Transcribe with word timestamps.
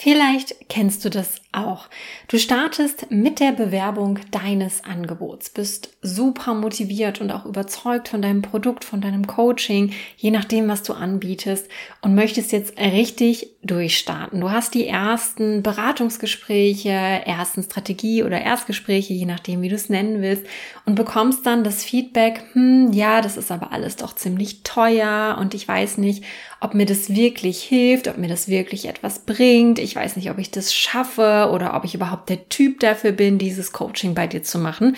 Vielleicht 0.00 0.68
kennst 0.68 1.04
du 1.04 1.10
das 1.10 1.40
auch. 1.66 1.88
Du 2.28 2.38
startest 2.38 3.10
mit 3.10 3.40
der 3.40 3.52
Bewerbung 3.52 4.18
deines 4.30 4.84
Angebots, 4.84 5.50
bist 5.50 5.90
super 6.02 6.54
motiviert 6.54 7.20
und 7.20 7.30
auch 7.30 7.44
überzeugt 7.44 8.08
von 8.08 8.22
deinem 8.22 8.42
Produkt, 8.42 8.84
von 8.84 9.00
deinem 9.00 9.26
Coaching, 9.26 9.92
je 10.16 10.30
nachdem, 10.30 10.68
was 10.68 10.82
du 10.82 10.92
anbietest 10.92 11.68
und 12.00 12.14
möchtest 12.14 12.52
jetzt 12.52 12.78
richtig 12.78 13.50
durchstarten. 13.62 14.40
Du 14.40 14.50
hast 14.50 14.74
die 14.74 14.86
ersten 14.86 15.62
Beratungsgespräche, 15.62 16.90
ersten 16.90 17.62
Strategie- 17.62 18.22
oder 18.22 18.40
Erstgespräche, 18.40 19.12
je 19.12 19.26
nachdem, 19.26 19.62
wie 19.62 19.68
du 19.68 19.74
es 19.74 19.88
nennen 19.88 20.22
willst 20.22 20.44
und 20.86 20.94
bekommst 20.94 21.44
dann 21.44 21.64
das 21.64 21.84
Feedback, 21.84 22.42
hm, 22.52 22.92
ja, 22.92 23.20
das 23.20 23.36
ist 23.36 23.50
aber 23.50 23.72
alles 23.72 23.96
doch 23.96 24.14
ziemlich 24.14 24.62
teuer 24.62 25.36
und 25.40 25.54
ich 25.54 25.66
weiß 25.66 25.98
nicht, 25.98 26.24
ob 26.60 26.74
mir 26.74 26.86
das 26.86 27.14
wirklich 27.14 27.62
hilft, 27.62 28.08
ob 28.08 28.18
mir 28.18 28.28
das 28.28 28.48
wirklich 28.48 28.88
etwas 28.88 29.20
bringt. 29.20 29.78
Ich 29.78 29.94
weiß 29.94 30.16
nicht, 30.16 30.30
ob 30.30 30.38
ich 30.38 30.50
das 30.50 30.74
schaffe 30.74 31.47
oder 31.52 31.74
ob 31.74 31.84
ich 31.84 31.94
überhaupt 31.94 32.28
der 32.28 32.48
Typ 32.48 32.80
dafür 32.80 33.12
bin, 33.12 33.38
dieses 33.38 33.72
Coaching 33.72 34.14
bei 34.14 34.26
dir 34.26 34.42
zu 34.42 34.58
machen. 34.58 34.96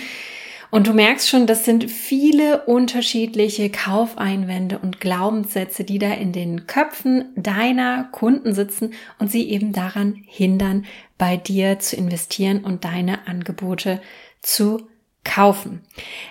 Und 0.71 0.87
du 0.87 0.93
merkst 0.93 1.29
schon, 1.29 1.49
das 1.49 1.65
sind 1.65 1.91
viele 1.91 2.63
unterschiedliche 2.67 3.71
Kaufeinwände 3.71 4.79
und 4.79 5.01
Glaubenssätze, 5.01 5.83
die 5.83 5.99
da 5.99 6.13
in 6.13 6.33
den 6.33 6.69
Köpfen 6.69 7.31
deiner 7.35 8.05
Kunden 8.13 8.55
sitzen 8.55 8.95
und 9.19 9.33
sie 9.33 9.51
eben 9.51 9.73
daran 9.73 10.23
hindern, 10.27 10.87
bei 11.19 11.37
dir 11.37 11.81
zu 11.81 11.97
investieren 11.97 12.63
und 12.63 12.85
deine 12.85 13.27
Angebote 13.27 14.01
zu 14.43 14.87
kaufen. 15.25 15.83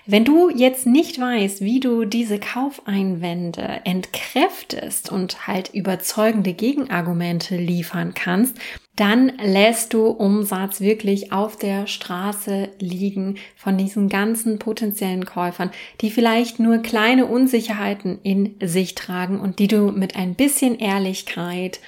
Wenn 0.05 0.25
du 0.25 0.49
jetzt 0.49 0.87
nicht 0.87 1.19
weißt, 1.19 1.61
wie 1.61 1.79
du 1.79 2.05
diese 2.05 2.39
Kaufeinwände 2.39 3.81
entkräftest 3.83 5.11
und 5.11 5.47
halt 5.47 5.69
überzeugende 5.73 6.53
Gegenargumente 6.53 7.55
liefern 7.55 8.13
kannst, 8.13 8.57
dann 8.99 9.31
lässt 9.41 9.93
du 9.93 10.07
Umsatz 10.07 10.81
wirklich 10.81 11.31
auf 11.31 11.55
der 11.55 11.87
Straße 11.87 12.69
liegen 12.79 13.37
von 13.55 13.77
diesen 13.77 14.09
ganzen 14.09 14.59
potenziellen 14.59 15.25
Käufern, 15.25 15.71
die 16.01 16.11
vielleicht 16.11 16.59
nur 16.59 16.79
kleine 16.79 17.25
Unsicherheiten 17.25 18.19
in 18.23 18.55
sich 18.61 18.95
tragen 18.95 19.39
und 19.39 19.59
die 19.59 19.67
du 19.67 19.91
mit 19.91 20.17
ein 20.17 20.35
bisschen 20.35 20.77
Ehrlichkeit 20.77 21.79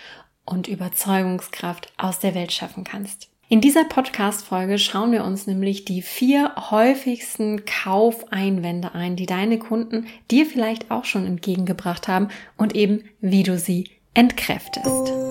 und 0.46 0.70
Überzeugungskraft 0.70 1.92
aus 1.98 2.20
der 2.20 2.34
Welt 2.34 2.54
schaffen 2.54 2.86
kannst. 2.86 3.28
In 3.50 3.60
dieser 3.60 3.84
Podcast-Folge 3.84 4.80
schauen 4.80 5.12
wir 5.12 5.26
uns 5.26 5.46
nämlich 5.46 5.84
die 5.84 6.02
vier 6.02 6.54
häufigsten 6.72 7.66
Kaufeinwände 7.66 8.96
ein, 8.96 9.18
die 9.18 9.26
deine 9.26 9.60
Kunden 9.60 10.08
dir 10.32 10.46
vielleicht 10.46 10.90
auch 10.90 11.04
schon 11.04 11.26
entgegengebracht 11.26 12.08
haben 12.08 12.30
und 12.56 12.74
eben 12.74 13.04
wie 13.20 13.44
du 13.44 13.60
sie 13.60 13.90
entkräftest. 14.14 15.31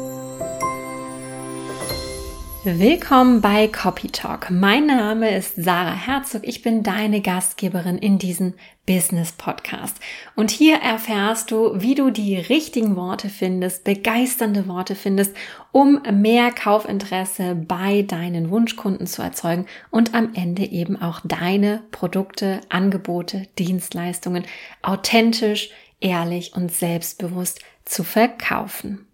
Willkommen 2.63 3.41
bei 3.41 3.69
Copy 3.69 4.09
Talk. 4.09 4.51
Mein 4.51 4.85
Name 4.85 5.35
ist 5.35 5.55
Sarah 5.57 5.95
Herzog. 5.95 6.47
Ich 6.47 6.61
bin 6.61 6.83
deine 6.83 7.23
Gastgeberin 7.23 7.97
in 7.97 8.19
diesem 8.19 8.53
Business 8.85 9.33
Podcast. 9.33 9.99
Und 10.37 10.51
hier 10.51 10.77
erfährst 10.77 11.51
du, 11.51 11.81
wie 11.81 11.95
du 11.95 12.11
die 12.11 12.37
richtigen 12.37 12.97
Worte 12.97 13.31
findest, 13.31 13.85
begeisternde 13.85 14.69
Worte 14.69 14.95
findest, 14.95 15.35
um 15.73 16.03
mehr 16.13 16.51
Kaufinteresse 16.51 17.55
bei 17.55 18.03
deinen 18.03 18.51
Wunschkunden 18.51 19.07
zu 19.07 19.23
erzeugen 19.23 19.65
und 19.91 20.13
am 20.13 20.35
Ende 20.35 20.67
eben 20.67 21.01
auch 21.01 21.21
deine 21.25 21.83
Produkte, 21.93 22.61
Angebote, 22.69 23.47
Dienstleistungen 23.59 24.45
authentisch, 24.83 25.71
ehrlich 25.99 26.55
und 26.55 26.71
selbstbewusst 26.71 27.61
zu 27.87 28.05
verkaufen. 28.05 29.07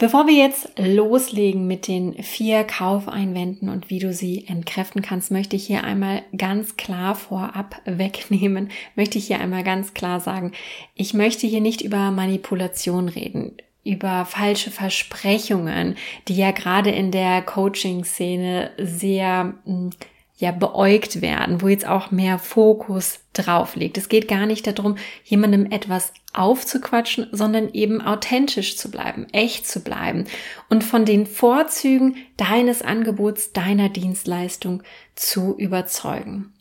Bevor 0.00 0.28
wir 0.28 0.34
jetzt 0.34 0.70
loslegen 0.78 1.66
mit 1.66 1.88
den 1.88 2.22
vier 2.22 2.62
Kaufeinwänden 2.62 3.68
und 3.68 3.90
wie 3.90 3.98
du 3.98 4.12
sie 4.12 4.46
entkräften 4.46 5.02
kannst, 5.02 5.32
möchte 5.32 5.56
ich 5.56 5.66
hier 5.66 5.82
einmal 5.82 6.22
ganz 6.36 6.76
klar 6.76 7.16
vorab 7.16 7.82
wegnehmen, 7.84 8.70
möchte 8.94 9.18
ich 9.18 9.26
hier 9.26 9.40
einmal 9.40 9.64
ganz 9.64 9.94
klar 9.94 10.20
sagen, 10.20 10.52
ich 10.94 11.14
möchte 11.14 11.48
hier 11.48 11.60
nicht 11.60 11.80
über 11.80 12.12
Manipulation 12.12 13.08
reden, 13.08 13.56
über 13.82 14.24
falsche 14.24 14.70
Versprechungen, 14.70 15.96
die 16.28 16.36
ja 16.36 16.52
gerade 16.52 16.90
in 16.90 17.10
der 17.10 17.42
Coaching-Szene 17.42 18.70
sehr 18.78 19.54
hm, 19.64 19.90
ja 20.38 20.52
beäugt 20.52 21.20
werden, 21.20 21.60
wo 21.60 21.68
jetzt 21.68 21.86
auch 21.86 22.10
mehr 22.12 22.38
Fokus 22.38 23.20
drauf 23.32 23.74
liegt. 23.74 23.98
Es 23.98 24.08
geht 24.08 24.28
gar 24.28 24.46
nicht 24.46 24.66
darum, 24.66 24.96
jemandem 25.24 25.66
etwas 25.70 26.12
aufzuquatschen, 26.32 27.26
sondern 27.32 27.72
eben 27.72 28.00
authentisch 28.00 28.76
zu 28.76 28.90
bleiben, 28.90 29.26
echt 29.32 29.66
zu 29.66 29.80
bleiben 29.80 30.26
und 30.68 30.84
von 30.84 31.04
den 31.04 31.26
Vorzügen 31.26 32.16
deines 32.36 32.82
Angebots, 32.82 33.52
deiner 33.52 33.88
Dienstleistung 33.88 34.84
zu 35.16 35.56
überzeugen. 35.58 36.52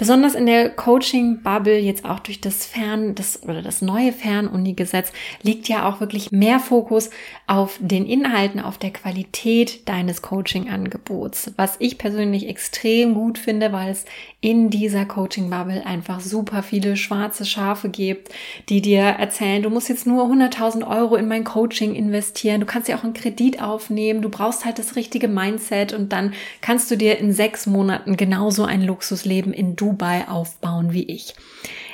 Besonders 0.00 0.34
in 0.34 0.46
der 0.46 0.70
Coaching-Bubble, 0.70 1.78
jetzt 1.78 2.06
auch 2.06 2.20
durch 2.20 2.40
das 2.40 2.64
Fern, 2.64 3.14
das 3.14 3.42
oder 3.42 3.60
das 3.60 3.82
neue 3.82 4.12
Fernuni-Gesetz, 4.12 5.12
liegt 5.42 5.68
ja 5.68 5.86
auch 5.86 6.00
wirklich 6.00 6.32
mehr 6.32 6.58
Fokus 6.58 7.10
auf 7.46 7.78
den 7.82 8.06
Inhalten, 8.06 8.60
auf 8.60 8.78
der 8.78 8.94
Qualität 8.94 9.86
deines 9.90 10.22
Coaching-Angebots. 10.22 11.52
Was 11.56 11.76
ich 11.80 11.98
persönlich 11.98 12.48
extrem 12.48 13.12
gut 13.12 13.36
finde, 13.36 13.74
weil 13.74 13.90
es 13.90 14.06
in 14.40 14.70
dieser 14.70 15.04
Coaching-Bubble 15.04 15.84
einfach 15.84 16.20
super 16.20 16.62
viele 16.62 16.96
schwarze 16.96 17.44
Schafe 17.44 17.90
gibt, 17.90 18.30
die 18.70 18.80
dir 18.80 19.02
erzählen, 19.02 19.62
du 19.62 19.68
musst 19.68 19.90
jetzt 19.90 20.06
nur 20.06 20.24
100.000 20.24 20.88
Euro 20.88 21.16
in 21.16 21.28
mein 21.28 21.44
Coaching 21.44 21.94
investieren, 21.94 22.60
du 22.60 22.66
kannst 22.66 22.88
ja 22.88 22.96
auch 22.96 23.04
einen 23.04 23.12
Kredit 23.12 23.60
aufnehmen, 23.60 24.22
du 24.22 24.30
brauchst 24.30 24.64
halt 24.64 24.78
das 24.78 24.96
richtige 24.96 25.28
Mindset 25.28 25.92
und 25.92 26.10
dann 26.14 26.32
kannst 26.62 26.90
du 26.90 26.96
dir 26.96 27.18
in 27.18 27.34
sechs 27.34 27.66
Monaten 27.66 28.16
genauso 28.16 28.64
ein 28.64 28.80
Luxusleben 28.80 29.52
in 29.52 29.76
Dubai 29.90 30.28
aufbauen 30.28 30.92
wie 30.92 31.04
ich. 31.04 31.34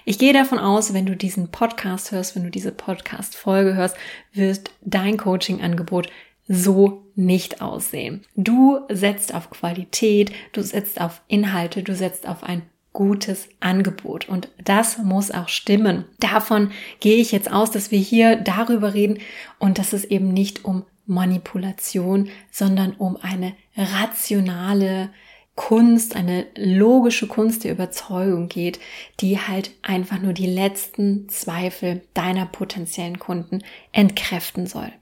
Ich 0.05 0.19
gehe 0.19 0.33
davon 0.33 0.59
aus, 0.59 0.93
wenn 0.93 1.07
du 1.07 1.17
diesen 1.17 1.49
Podcast 1.49 2.13
hörst, 2.13 2.37
wenn 2.37 2.45
du 2.45 2.51
diese 2.51 2.71
Podcast-Folge 2.71 3.75
hörst, 3.75 3.97
wird 4.33 4.71
dein 4.83 5.17
Coaching-Angebot 5.17 6.09
so 6.47 7.07
nicht 7.15 7.63
aussehen. 7.63 8.25
Du 8.37 8.81
setzt 8.91 9.35
auf 9.35 9.51
Qualität, 9.51 10.31
du 10.53 10.63
setzt 10.63 11.01
auf 11.01 11.23
Inhalte, 11.27 11.83
du 11.83 11.95
setzt 11.95 12.29
auf 12.29 12.45
ein 12.45 12.63
gutes 12.93 13.49
Angebot. 13.61 14.29
Und 14.29 14.49
das 14.63 14.99
muss 14.99 15.31
auch 15.31 15.49
stimmen. 15.49 16.05
Davon 16.21 16.71
gehe 17.01 17.17
ich 17.17 17.33
jetzt 17.33 17.51
aus, 17.51 17.71
dass 17.71 17.91
wir 17.91 17.99
hier 17.99 18.37
darüber 18.37 18.95
reden 18.95 19.19
und 19.59 19.79
dass 19.79 19.93
es 19.93 20.05
eben 20.05 20.29
nicht 20.29 20.65
um 20.67 20.85
Manipulation, 21.07 22.29
sondern 22.51 22.93
um 22.93 23.17
eine 23.17 23.55
rationale 23.77 25.11
Kunst, 25.57 26.15
eine 26.15 26.47
logische 26.55 27.27
Kunst 27.27 27.65
der 27.65 27.73
Überzeugung 27.73 28.49
geht, 28.49 28.79
die 29.21 29.41
halt 29.41 29.73
einfach 29.83 30.21
nur 30.21 30.35
die 30.35 30.47
letzten 30.47 31.29
Zweifel 31.29 32.03
deiner 32.15 32.47
potenziellen 32.47 33.19
Kunden 33.19 33.65
entkräften 33.91 34.67
soll. 34.67 34.93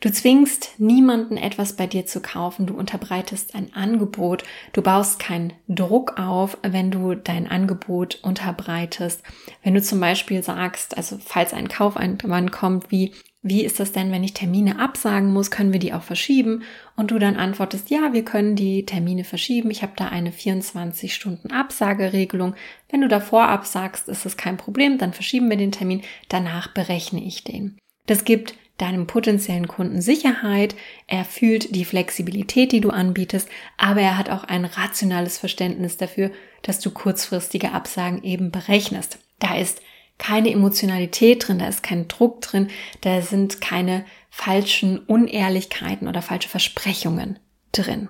Du 0.00 0.12
zwingst 0.12 0.74
niemanden 0.76 1.38
etwas 1.38 1.76
bei 1.76 1.86
dir 1.86 2.04
zu 2.04 2.20
kaufen, 2.20 2.66
du 2.66 2.74
unterbreitest 2.74 3.54
ein 3.54 3.72
Angebot, 3.72 4.44
du 4.74 4.82
baust 4.82 5.18
keinen 5.18 5.54
Druck 5.66 6.18
auf, 6.18 6.58
wenn 6.62 6.90
du 6.90 7.14
dein 7.14 7.48
Angebot 7.48 8.18
unterbreitest. 8.22 9.22
Wenn 9.62 9.72
du 9.72 9.80
zum 9.80 10.00
Beispiel 10.00 10.42
sagst, 10.42 10.96
also 10.96 11.16
falls 11.24 11.54
ein 11.54 11.68
Kaufeinwand 11.68 12.52
kommt, 12.52 12.90
wie 12.90 13.14
wie 13.46 13.62
ist 13.62 13.78
das 13.78 13.92
denn, 13.92 14.10
wenn 14.10 14.24
ich 14.24 14.32
Termine 14.32 14.78
absagen 14.78 15.30
muss? 15.30 15.50
Können 15.50 15.74
wir 15.74 15.78
die 15.78 15.92
auch 15.92 16.02
verschieben? 16.02 16.62
Und 16.96 17.10
du 17.10 17.18
dann 17.18 17.36
antwortest, 17.36 17.90
ja, 17.90 18.14
wir 18.14 18.24
können 18.24 18.56
die 18.56 18.86
Termine 18.86 19.22
verschieben. 19.22 19.70
Ich 19.70 19.82
habe 19.82 19.92
da 19.96 20.08
eine 20.08 20.32
24 20.32 21.14
Stunden 21.14 21.52
Absageregelung. 21.52 22.54
Wenn 22.88 23.02
du 23.02 23.08
davor 23.08 23.48
absagst, 23.48 24.08
ist 24.08 24.24
es 24.24 24.38
kein 24.38 24.56
Problem. 24.56 24.96
Dann 24.96 25.12
verschieben 25.12 25.50
wir 25.50 25.58
den 25.58 25.72
Termin. 25.72 26.00
Danach 26.30 26.72
berechne 26.72 27.22
ich 27.22 27.44
den. 27.44 27.76
Das 28.06 28.24
gibt 28.24 28.54
deinem 28.78 29.06
potenziellen 29.06 29.68
Kunden 29.68 30.00
Sicherheit, 30.00 30.74
er 31.06 31.24
fühlt 31.24 31.76
die 31.76 31.84
Flexibilität, 31.84 32.72
die 32.72 32.80
du 32.80 32.90
anbietest, 32.90 33.48
aber 33.76 34.00
er 34.00 34.18
hat 34.18 34.30
auch 34.30 34.42
ein 34.42 34.64
rationales 34.64 35.38
Verständnis 35.38 35.96
dafür, 35.96 36.32
dass 36.62 36.80
du 36.80 36.90
kurzfristige 36.90 37.70
Absagen 37.70 38.24
eben 38.24 38.50
berechnest. 38.50 39.18
Da 39.38 39.56
ist 39.56 39.80
keine 40.18 40.50
Emotionalität 40.50 41.46
drin, 41.46 41.58
da 41.58 41.68
ist 41.68 41.82
kein 41.82 42.08
Druck 42.08 42.40
drin, 42.40 42.68
da 43.00 43.20
sind 43.20 43.60
keine 43.60 44.04
falschen 44.30 44.98
Unehrlichkeiten 44.98 46.08
oder 46.08 46.22
falsche 46.22 46.48
Versprechungen 46.48 47.38
drin. 47.72 48.08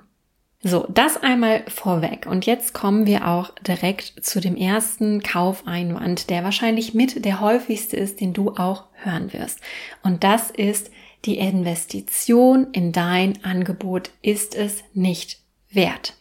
So, 0.66 0.86
das 0.88 1.18
einmal 1.18 1.62
vorweg. 1.68 2.26
Und 2.26 2.46
jetzt 2.46 2.72
kommen 2.72 3.06
wir 3.06 3.28
auch 3.28 3.50
direkt 3.66 4.24
zu 4.24 4.40
dem 4.40 4.56
ersten 4.56 5.22
Kaufeinwand, 5.22 6.30
der 6.30 6.42
wahrscheinlich 6.42 6.94
mit 6.94 7.26
der 7.26 7.40
häufigste 7.40 7.98
ist, 7.98 8.20
den 8.22 8.32
du 8.32 8.52
auch 8.52 8.84
hören 8.94 9.34
wirst. 9.34 9.60
Und 10.02 10.24
das 10.24 10.50
ist, 10.50 10.90
die 11.26 11.36
Investition 11.36 12.68
in 12.72 12.92
dein 12.92 13.44
Angebot 13.44 14.10
ist 14.22 14.54
es 14.54 14.82
nicht 14.94 15.40
wert. 15.68 16.14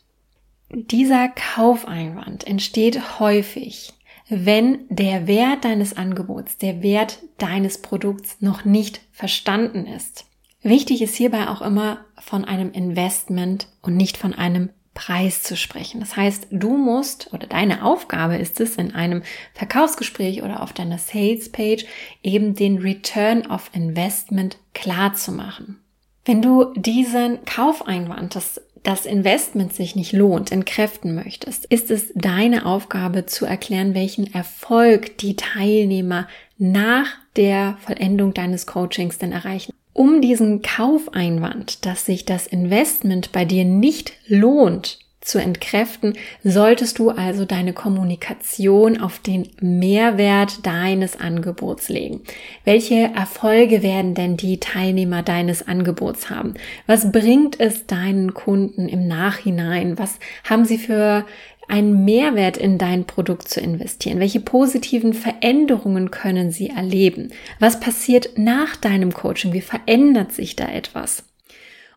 Dieser 0.70 1.30
Kaufeinwand 1.30 2.46
entsteht 2.46 3.20
häufig, 3.20 3.94
wenn 4.34 4.80
der 4.90 5.28
Wert 5.28 5.66
deines 5.66 5.96
Angebots, 5.96 6.58
der 6.58 6.82
Wert 6.82 7.20
deines 7.38 7.82
Produkts 7.82 8.38
noch 8.40 8.66
nicht 8.66 9.02
verstanden 9.12 9.86
ist 9.86 10.26
Wichtig 10.64 11.02
ist 11.02 11.16
hierbei 11.16 11.50
auch 11.50 11.62
immer 11.62 12.06
von 12.18 12.46
einem 12.46 12.72
Investment 12.72 13.68
und 13.82 13.98
nicht 13.98 14.16
von 14.16 14.34
einem 14.34 14.70
Preis 14.94 15.44
zu 15.44 15.58
sprechen. 15.58 16.00
Das 16.00 16.16
heißt, 16.16 16.48
du 16.52 16.78
musst 16.78 17.34
oder 17.34 17.48
deine 17.48 17.84
Aufgabe 17.84 18.38
ist 18.38 18.62
es, 18.62 18.78
in 18.78 18.96
einem 18.96 19.24
Verkaufsgespräch 19.54 20.42
oder 20.42 20.64
auf 20.64 20.72
deiner 20.72 21.00
Sales 21.00 21.52
Page 21.52 21.86
eben 22.22 22.56
den 22.56 22.78
Return 22.78 23.46
of 23.48 23.72
Investment 23.74 24.58
klar 24.74 25.14
zu 25.14 25.34
machen. 25.34 25.82
Wenn 26.24 26.42
du 26.42 26.74
diesen 26.76 27.44
Kaufeinwand, 27.44 28.36
dass 28.36 28.62
das 28.84 29.06
Investment 29.06 29.74
sich 29.74 29.96
nicht 29.96 30.12
lohnt, 30.12 30.52
entkräften 30.52 31.16
möchtest, 31.16 31.66
ist 31.66 31.90
es 31.90 32.12
deine 32.16 32.66
Aufgabe 32.66 33.26
zu 33.26 33.46
erklären, 33.46 33.96
welchen 33.96 34.34
Erfolg 34.34 35.18
die 35.18 35.36
Teilnehmer 35.36 36.28
nach 36.58 37.08
der 37.36 37.78
Vollendung 37.82 38.34
deines 38.34 38.68
Coachings 38.68 39.18
denn 39.18 39.32
erreichen. 39.32 39.74
Um 39.94 40.22
diesen 40.22 40.62
Kaufeinwand, 40.62 41.86
dass 41.86 42.06
sich 42.06 42.26
das 42.26 42.48
Investment 42.48 43.32
bei 43.32 43.46
dir 43.46 43.64
nicht 43.64 44.14
lohnt, 44.28 45.00
zu 45.26 45.40
entkräften, 45.40 46.14
solltest 46.44 47.00
du 47.00 47.10
also 47.10 47.46
deine 47.46 47.74
Kommunikation 47.74 49.00
auf 49.00 49.20
den 49.20 49.50
Mehrwert 49.62 50.66
deines 50.66 51.20
Angebots 51.20 51.90
legen. 51.90 52.22
Welche 52.64 53.12
Erfolge 53.16 53.82
werden 53.84 54.14
denn 54.14 54.38
die 54.38 54.60
Teilnehmer 54.60 55.24
deines 55.24 55.68
Angebots 55.68 56.30
haben? 56.30 56.54
Was 56.88 57.12
bringt 57.12 57.60
es 57.60 57.88
deinen 57.88 58.34
Kunden 58.34 58.88
im 58.88 59.08
Nachhinein? 59.08 59.98
Was 59.98 60.20
haben 60.44 60.66
sie 60.66 60.78
für 60.78 61.26
einen 61.68 62.04
Mehrwert 62.06 62.58
in 62.58 62.78
dein 62.78 63.06
Produkt 63.06 63.48
zu 63.48 63.60
investieren? 63.60 64.20
Welche 64.20 64.40
positiven 64.40 65.14
Veränderungen 65.14 66.12
können 66.12 66.52
sie 66.52 66.70
erleben? 66.70 67.32
Was 67.60 67.80
passiert 67.80 68.38
nach 68.38 68.76
deinem 68.76 69.14
Coaching? 69.14 69.54
Wie 69.54 69.62
verändert 69.62 70.32
sich 70.34 70.56
da 70.56 70.68
etwas? 70.68 71.24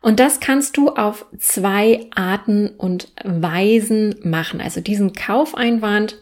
Und 0.06 0.20
das 0.20 0.38
kannst 0.38 0.76
du 0.76 0.91
auf 0.91 1.26
zwei 1.37 2.06
Arten 2.14 2.69
und 2.69 3.12
Weisen 3.25 4.14
machen. 4.23 4.61
Also 4.61 4.81
diesen 4.81 5.14
Kaufeinwand, 5.14 6.14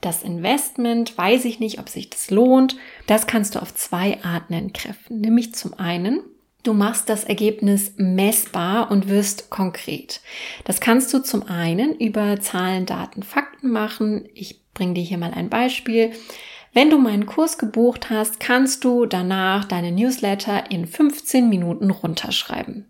das 0.00 0.24
Investment, 0.24 1.16
weiß 1.16 1.44
ich 1.44 1.60
nicht, 1.60 1.78
ob 1.78 1.88
sich 1.88 2.10
das 2.10 2.32
lohnt. 2.32 2.76
Das 3.06 3.28
kannst 3.28 3.54
du 3.54 3.62
auf 3.62 3.72
zwei 3.72 4.18
Arten 4.24 4.54
entkräften. 4.54 5.20
Nämlich 5.20 5.54
zum 5.54 5.78
einen, 5.78 6.18
du 6.64 6.72
machst 6.72 7.08
das 7.08 7.22
Ergebnis 7.22 7.92
messbar 7.96 8.90
und 8.90 9.08
wirst 9.08 9.50
konkret. 9.50 10.20
Das 10.64 10.80
kannst 10.80 11.14
du 11.14 11.20
zum 11.20 11.46
einen 11.48 11.94
über 11.94 12.40
Zahlen, 12.40 12.86
Daten, 12.86 13.22
Fakten 13.22 13.70
machen. 13.70 14.28
Ich 14.34 14.64
bringe 14.74 14.94
dir 14.94 15.04
hier 15.04 15.18
mal 15.18 15.32
ein 15.32 15.48
Beispiel. 15.48 16.10
Wenn 16.72 16.90
du 16.90 16.98
meinen 16.98 17.26
Kurs 17.26 17.56
gebucht 17.56 18.10
hast, 18.10 18.40
kannst 18.40 18.82
du 18.82 19.06
danach 19.06 19.64
deine 19.64 19.92
Newsletter 19.92 20.72
in 20.72 20.88
15 20.88 21.48
Minuten 21.48 21.90
runterschreiben. 21.92 22.86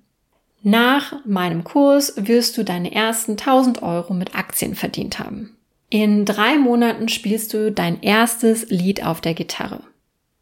Nach 0.62 1.24
meinem 1.24 1.64
Kurs 1.64 2.14
wirst 2.16 2.58
du 2.58 2.64
deine 2.64 2.92
ersten 2.92 3.32
1000 3.32 3.82
Euro 3.82 4.12
mit 4.14 4.34
Aktien 4.34 4.74
verdient 4.74 5.18
haben. 5.18 5.56
In 5.90 6.24
drei 6.24 6.58
Monaten 6.58 7.08
spielst 7.08 7.54
du 7.54 7.72
dein 7.72 8.02
erstes 8.02 8.68
Lied 8.68 9.04
auf 9.04 9.20
der 9.20 9.34
Gitarre. 9.34 9.80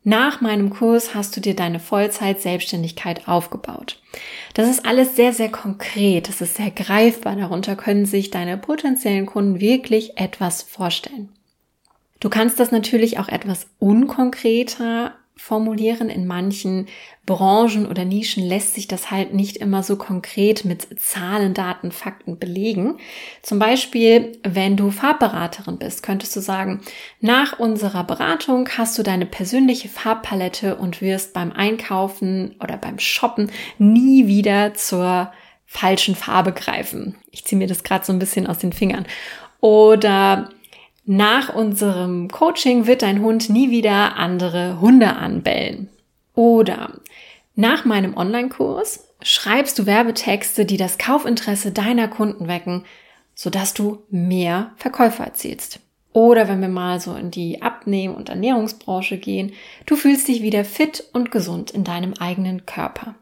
Nach 0.02 0.40
meinem 0.40 0.70
Kurs 0.70 1.14
hast 1.14 1.36
du 1.36 1.40
dir 1.40 1.56
deine 1.56 1.80
Vollzeit-Selbstständigkeit 1.80 3.26
aufgebaut. 3.26 4.00
Das 4.54 4.68
ist 4.68 4.86
alles 4.86 5.16
sehr, 5.16 5.32
sehr 5.32 5.50
konkret. 5.50 6.28
Das 6.28 6.40
ist 6.40 6.54
sehr 6.54 6.70
greifbar. 6.70 7.34
Darunter 7.34 7.74
können 7.74 8.06
sich 8.06 8.30
deine 8.30 8.56
potenziellen 8.56 9.26
Kunden 9.26 9.60
wirklich 9.60 10.16
etwas 10.16 10.62
vorstellen. 10.62 11.30
Du 12.20 12.30
kannst 12.30 12.60
das 12.60 12.70
natürlich 12.70 13.18
auch 13.18 13.28
etwas 13.28 13.66
unkonkreter 13.78 15.14
formulieren. 15.36 16.08
In 16.08 16.26
manchen 16.26 16.86
Branchen 17.26 17.86
oder 17.86 18.04
Nischen 18.04 18.42
lässt 18.44 18.74
sich 18.74 18.88
das 18.88 19.10
halt 19.10 19.34
nicht 19.34 19.58
immer 19.58 19.82
so 19.82 19.96
konkret 19.96 20.64
mit 20.64 21.00
Zahlen, 21.00 21.54
Daten, 21.54 21.92
Fakten 21.92 22.38
belegen. 22.38 22.98
Zum 23.42 23.58
Beispiel, 23.58 24.38
wenn 24.42 24.76
du 24.76 24.90
Farbberaterin 24.90 25.78
bist, 25.78 26.02
könntest 26.02 26.34
du 26.34 26.40
sagen, 26.40 26.80
nach 27.20 27.58
unserer 27.58 28.04
Beratung 28.04 28.68
hast 28.76 28.98
du 28.98 29.02
deine 29.02 29.26
persönliche 29.26 29.88
Farbpalette 29.88 30.76
und 30.76 31.02
wirst 31.02 31.34
beim 31.34 31.52
Einkaufen 31.52 32.54
oder 32.62 32.76
beim 32.76 32.98
Shoppen 32.98 33.50
nie 33.78 34.26
wieder 34.26 34.74
zur 34.74 35.32
falschen 35.66 36.14
Farbe 36.14 36.52
greifen. 36.52 37.16
Ich 37.30 37.44
ziehe 37.44 37.58
mir 37.58 37.66
das 37.68 37.82
gerade 37.82 38.04
so 38.04 38.12
ein 38.12 38.18
bisschen 38.18 38.46
aus 38.46 38.58
den 38.58 38.72
Fingern. 38.72 39.06
Oder 39.60 40.50
nach 41.06 41.54
unserem 41.54 42.28
Coaching 42.28 42.86
wird 42.86 43.02
dein 43.02 43.22
Hund 43.22 43.48
nie 43.48 43.70
wieder 43.70 44.16
andere 44.16 44.80
Hunde 44.80 45.16
anbellen. 45.16 45.88
Oder 46.34 47.00
nach 47.54 47.84
meinem 47.84 48.16
Online-Kurs 48.16 49.08
schreibst 49.22 49.78
du 49.78 49.86
Werbetexte, 49.86 50.66
die 50.66 50.76
das 50.76 50.98
Kaufinteresse 50.98 51.70
deiner 51.72 52.08
Kunden 52.08 52.48
wecken, 52.48 52.84
sodass 53.34 53.72
du 53.72 54.02
mehr 54.10 54.72
Verkäufer 54.76 55.24
erzielst. 55.24 55.80
Oder 56.12 56.48
wenn 56.48 56.60
wir 56.60 56.68
mal 56.68 56.98
so 56.98 57.14
in 57.14 57.30
die 57.30 57.62
Abnehmen- 57.62 58.14
und 58.14 58.30
Ernährungsbranche 58.30 59.18
gehen, 59.18 59.52
du 59.84 59.96
fühlst 59.96 60.26
dich 60.28 60.42
wieder 60.42 60.64
fit 60.64 61.04
und 61.12 61.30
gesund 61.30 61.70
in 61.70 61.84
deinem 61.84 62.14
eigenen 62.14 62.66
Körper. 62.66 63.14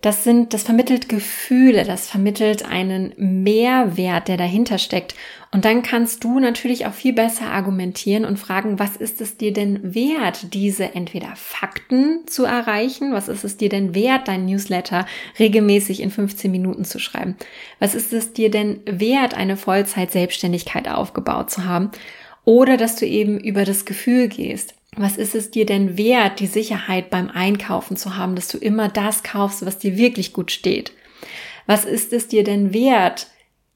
Das 0.00 0.24
sind, 0.24 0.54
das 0.54 0.62
vermittelt 0.62 1.08
Gefühle, 1.08 1.84
das 1.84 2.08
vermittelt 2.08 2.64
einen 2.64 3.12
Mehrwert, 3.18 4.28
der 4.28 4.38
dahinter 4.38 4.78
steckt. 4.78 5.14
Und 5.52 5.64
dann 5.64 5.82
kannst 5.82 6.22
du 6.22 6.38
natürlich 6.38 6.86
auch 6.86 6.92
viel 6.92 7.12
besser 7.12 7.46
argumentieren 7.46 8.24
und 8.24 8.38
fragen, 8.38 8.78
was 8.78 8.96
ist 8.96 9.20
es 9.20 9.36
dir 9.36 9.52
denn 9.52 9.94
wert, 9.94 10.54
diese 10.54 10.94
entweder 10.94 11.34
Fakten 11.34 12.20
zu 12.26 12.44
erreichen? 12.44 13.12
Was 13.12 13.26
ist 13.26 13.42
es 13.42 13.56
dir 13.56 13.68
denn 13.68 13.92
wert, 13.94 14.28
dein 14.28 14.46
Newsletter 14.46 15.06
regelmäßig 15.40 16.02
in 16.02 16.12
15 16.12 16.52
Minuten 16.52 16.84
zu 16.84 17.00
schreiben? 17.00 17.34
Was 17.80 17.96
ist 17.96 18.12
es 18.12 18.32
dir 18.32 18.48
denn 18.48 18.80
wert, 18.86 19.34
eine 19.34 19.56
Vollzeit-Selbstständigkeit 19.56 20.88
aufgebaut 20.88 21.50
zu 21.50 21.64
haben? 21.64 21.90
Oder 22.44 22.76
dass 22.76 22.94
du 22.94 23.06
eben 23.06 23.40
über 23.40 23.64
das 23.64 23.84
Gefühl 23.84 24.28
gehst. 24.28 24.74
Was 24.96 25.16
ist 25.16 25.34
es 25.34 25.50
dir 25.50 25.66
denn 25.66 25.98
wert, 25.98 26.38
die 26.38 26.46
Sicherheit 26.46 27.10
beim 27.10 27.28
Einkaufen 27.28 27.96
zu 27.96 28.16
haben, 28.16 28.36
dass 28.36 28.48
du 28.48 28.58
immer 28.58 28.88
das 28.88 29.24
kaufst, 29.24 29.66
was 29.66 29.78
dir 29.78 29.96
wirklich 29.96 30.32
gut 30.32 30.52
steht? 30.52 30.92
Was 31.66 31.84
ist 31.84 32.12
es 32.12 32.28
dir 32.28 32.44
denn 32.44 32.72
wert, 32.72 33.28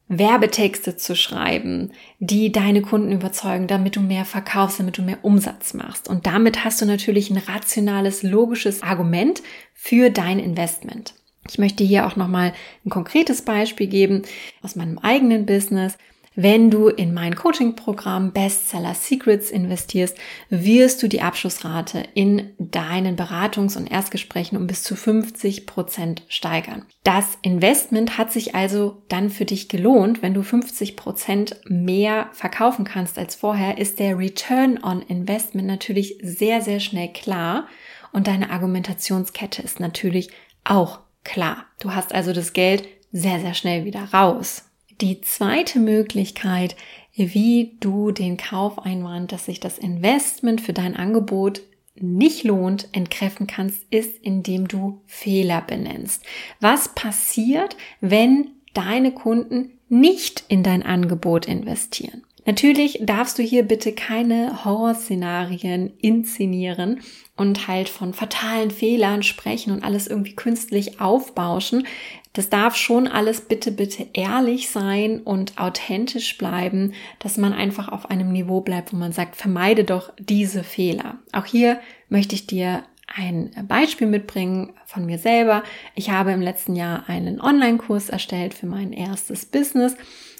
Werbetexte 0.09 0.97
zu 0.97 1.17
schreiben, 1.17 1.93
die 2.19 2.53
deine 2.53 2.83
Kunden 2.83 3.13
überzeugen, 3.13 3.67
damit 3.67 3.97
du 3.97 4.01
mehr 4.01 4.25
verkaufst, 4.25 4.79
damit 4.79 4.99
du 4.99 5.03
mehr 5.03 5.19
Umsatz 5.23 5.75
machst? 5.75 6.09
Und 6.09 6.27
damit 6.27 6.65
hast 6.65 6.81
du 6.83 6.87
natürlich 6.87 7.31
ein 7.31 7.39
rationales, 7.39 8.23
logisches 8.23 8.83
Argument 8.83 9.43
für 9.73 10.11
dein 10.11 10.39
Investment. 10.39 11.15
Ich 11.49 11.59
möchte 11.59 11.85
hier 11.85 12.07
auch 12.07 12.17
nochmal 12.17 12.53
ein 12.85 12.91
konkretes 12.91 13.43
Beispiel 13.43 13.87
geben 13.87 14.23
aus 14.63 14.77
meinem 14.77 14.99
eigenen 14.99 15.47
Business. 15.47 15.97
Wenn 16.37 16.71
du 16.71 16.89
in 16.89 17.15
mein 17.15 17.37
Coaching-Programm 17.37 18.33
Bestseller 18.33 18.95
Secrets 18.95 19.51
investierst, 19.51 20.17
wirst 20.51 21.01
du 21.01 21.09
die 21.09 21.21
Abschlussrate 21.21 22.03
in 22.15 22.55
deinen 22.59 23.17
Beratungs- 23.17 23.77
und 23.77 23.87
Erstgesprächen 23.87 24.59
um 24.59 24.67
bis 24.67 24.83
zu 24.83 24.97
50 24.97 25.67
Prozent 25.67 26.23
steigern. 26.29 26.87
Das 27.05 27.39
Investment 27.43 28.19
hat 28.19 28.33
sich 28.33 28.55
also 28.57 29.03
dann 29.09 29.31
für 29.31 29.45
dich 29.45 29.69
gelohnt. 29.69 30.23
Wenn 30.23 30.35
du 30.35 30.43
50 30.43 30.97
Prozent 30.97 31.61
mehr 31.69 32.29
verkaufen 32.33 32.85
kannst 32.85 33.17
als 33.17 33.37
vorher, 33.37 33.79
ist 33.79 34.01
der 34.01 34.19
Return 34.19 34.83
on 34.83 35.03
Investment 35.03 35.69
natürlich 35.69 36.19
sehr, 36.21 36.63
sehr 36.63 36.81
schnell 36.81 37.13
klar 37.13 37.69
und 38.13 38.27
deine 38.27 38.51
Argumentationskette 38.51 39.63
ist 39.63 39.79
natürlich 39.79 40.31
auch 40.65 41.01
klar. 41.23 41.67
Du 41.79 41.95
hast 41.95 42.13
also 42.13 42.33
das 42.33 42.53
Geld 42.53 42.89
sehr, 43.13 43.39
sehr 43.39 43.55
schnell 43.55 43.85
wieder 43.85 44.09
raus. 44.13 44.65
Die 45.01 45.21
zweite 45.21 45.81
Möglichkeit, 45.81 46.77
wie 47.15 47.77
du 47.81 48.11
den 48.11 48.37
Kaufeinwand, 48.37 49.33
dass 49.33 49.47
sich 49.47 49.61
das 49.61 49.79
Investment 49.79 50.61
für 50.61 50.73
dein 50.73 50.97
Angebot 50.97 51.63
nicht 51.97 52.45
lohnt, 52.45 52.89
entkräften 52.93 53.47
kannst, 53.47 53.85
ist, 53.91 54.19
indem 54.23 54.67
du 54.67 55.01
Fehler 55.07 55.61
benennst. 55.61 56.25
Was 56.61 56.95
passiert, 56.95 57.77
wenn 58.01 58.51
deine 58.73 59.13
Kunden 59.13 59.79
nicht 59.89 60.45
in 60.49 60.63
dein 60.63 60.83
Angebot 60.83 61.47
investieren? 61.47 62.25
Natürlich 62.47 62.99
darfst 63.03 63.39
du 63.39 63.43
hier 63.43 63.63
bitte 63.63 63.93
keine 63.93 64.65
Horrorszenarien 64.65 65.95
inszenieren 65.99 67.01
und 67.37 67.69
halt 67.69 67.89
von 67.89 68.13
fatalen 68.13 68.71
Fehlern 68.71 69.23
sprechen 69.23 69.73
und 69.73 69.83
alles 69.83 70.07
irgendwie 70.07 70.37
künstlich 70.37 71.01
aufbauschen. 71.01 71.87
Das 72.35 72.51
darf 72.51 72.77
schon 72.77 73.07
alles 73.07 73.43
bitte, 73.43 73.71
bitte 73.71 74.09
ehrlich 74.13 74.69
sein 74.69 75.21
und 75.21 75.59
authentisch 75.59 76.37
bleiben, 76.37 76.93
dass 77.19 77.39
man 77.39 77.53
einfach 77.53 77.89
auf 77.89 78.11
einem 78.11 78.33
Niveau 78.33 78.61
bleibt, 78.61 78.93
wo 78.93 78.97
man 78.97 79.13
sagt, 79.13 79.37
vermeide 79.37 79.85
doch 79.85 80.13
diese 80.19 80.65
Fehler. 80.65 81.19
Auch 81.33 81.47
hier 81.47 81.81
möchte 82.09 82.35
ich 82.35 82.47
dir 82.47 82.83
ein 83.07 83.51
Beispiel 83.69 84.07
mitbringen 84.09 84.73
von 84.87 85.07
mir 85.07 85.19
selber. 85.19 85.63
Ich 85.95 86.11
habe 86.11 86.33
im 86.33 86.43
letzten 86.43 86.75
Jahr 86.75 87.09
einen 87.09 87.41
Online-Kurs 87.41 88.09
erstellt 88.09 88.55
für 88.55 88.67
mein 88.67 88.93
erstes 88.93 89.47
Business, 89.47 89.97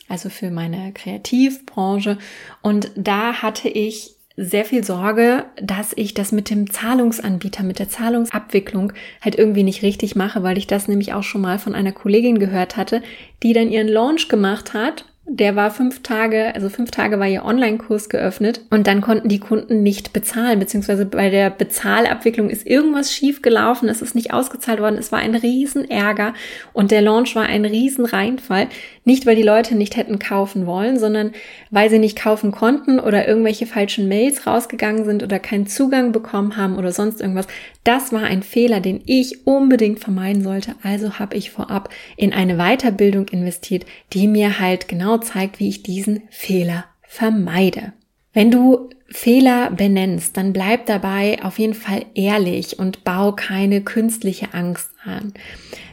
also 0.09 0.29
für 0.29 0.51
meine 0.51 0.93
Kreativbranche. 0.93 2.19
Und 2.63 2.91
da 2.97 3.43
hatte 3.43 3.69
ich 3.69 4.15
sehr 4.37 4.65
viel 4.65 4.83
Sorge, 4.83 5.45
dass 5.63 5.93
ich 5.95 6.13
das 6.15 6.33
mit 6.33 6.51
dem 6.51 6.71
Zahlungsanbieter, 6.71 7.63
mit 7.63 7.79
der 7.79 7.89
Zahlungsabwicklung 7.89 8.93
halt 9.21 9.37
irgendwie 9.37 9.63
nicht 9.63 9.83
richtig 9.83 10.17
mache, 10.17 10.43
weil 10.43 10.59
ich 10.59 10.67
das 10.67 10.89
nämlich 10.89 11.13
auch 11.13 11.23
schon 11.23 11.41
mal 11.41 11.59
von 11.59 11.75
einer 11.75 11.93
Kollegin 11.93 12.39
gehört 12.39 12.77
hatte, 12.77 13.03
die 13.43 13.53
dann 13.53 13.71
ihren 13.71 13.89
Launch 13.89 14.29
gemacht 14.29 14.75
hat 14.75 15.05
der 15.27 15.57
war 15.57 15.71
fünf 15.71 16.03
Tage, 16.03 16.55
also 16.55 16.69
fünf 16.69 16.91
Tage 16.91 17.19
war 17.19 17.27
ihr 17.27 17.47
Online-Kurs 17.47 18.11
geöffnet 18.11 18.61
und 18.69 18.87
dann 18.87 19.01
konnten 19.01 19.29
die 19.29 19.41
Kunden 19.41 19.83
nicht 19.83 20.13
bezahlen, 20.13 20.59
beziehungsweise 20.59 21.07
bei 21.07 21.31
der 21.31 21.49
Bezahlabwicklung 21.49 22.51
ist 22.51 22.67
irgendwas 22.67 23.11
schief 23.11 23.41
gelaufen, 23.41 23.89
es 23.89 24.03
ist 24.03 24.15
nicht 24.15 24.35
ausgezahlt 24.35 24.81
worden, 24.81 24.99
es 24.99 25.13
war 25.13 25.21
ein 25.21 25.35
Riesenärger 25.35 26.35
und 26.75 26.91
der 26.91 27.01
Launch 27.01 27.35
war 27.37 27.45
ein 27.45 27.65
Riesenreinfall. 27.65 28.69
Nicht, 29.07 29.27
weil 29.27 29.37
die 29.37 29.43
Leute 29.43 29.75
nicht 29.75 29.97
hätten 29.97 30.19
kaufen 30.19 30.67
wollen, 30.67 30.99
sondern 30.99 31.33
weil 31.71 31.91
sie 31.91 31.99
nicht 31.99 32.19
kaufen 32.19 32.53
konnten 32.53 32.99
oder 32.99 33.29
irgendwelche 33.29 33.67
falschen 33.67 34.09
Mails 34.09 34.47
rausgegangen 34.47 35.05
sind 35.05 35.23
oder 35.23 35.39
keinen 35.39 35.67
Zugang 35.67 36.13
bekommen 36.13 36.57
haben 36.57 36.77
oder 36.77 36.91
sonst 36.91 37.21
irgendwas. 37.21 37.47
Das 37.85 38.15
war 38.15 38.23
ein 38.23 38.43
Fehler, 38.43 38.81
den 38.81 39.03
ich 39.05 39.47
unbedingt 39.47 40.01
vermeiden 40.01 40.43
sollte. 40.43 40.75
Also 40.83 41.19
habe 41.19 41.37
ich 41.37 41.51
vorab 41.51 41.91
in 42.17 42.33
eine 42.33 42.57
Weiterbildung 42.57 43.29
investiert, 43.29 43.85
die 44.15 44.27
mir 44.27 44.59
halt 44.59 44.89
genau 44.89 45.14
zeigt, 45.19 45.61
wie 45.61 45.69
ich 45.69 45.83
diesen 45.83 46.23
Fehler 46.31 46.85
vermeide. 47.03 47.93
Wenn 48.33 48.51
du 48.51 48.91
Fehler 49.09 49.71
benennst, 49.71 50.37
dann 50.37 50.53
bleib 50.53 50.87
dabei 50.87 51.43
auf 51.43 51.59
jeden 51.59 51.75
Fall 51.75 52.05
ehrlich 52.15 52.79
und 52.79 53.05
bau 53.05 53.33
keine 53.33 53.83
künstliche 53.83 54.55
Angst 54.55 54.91
an. 55.05 55.35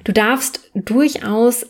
Du 0.03 0.11
darfst 0.11 0.71
durchaus 0.73 1.67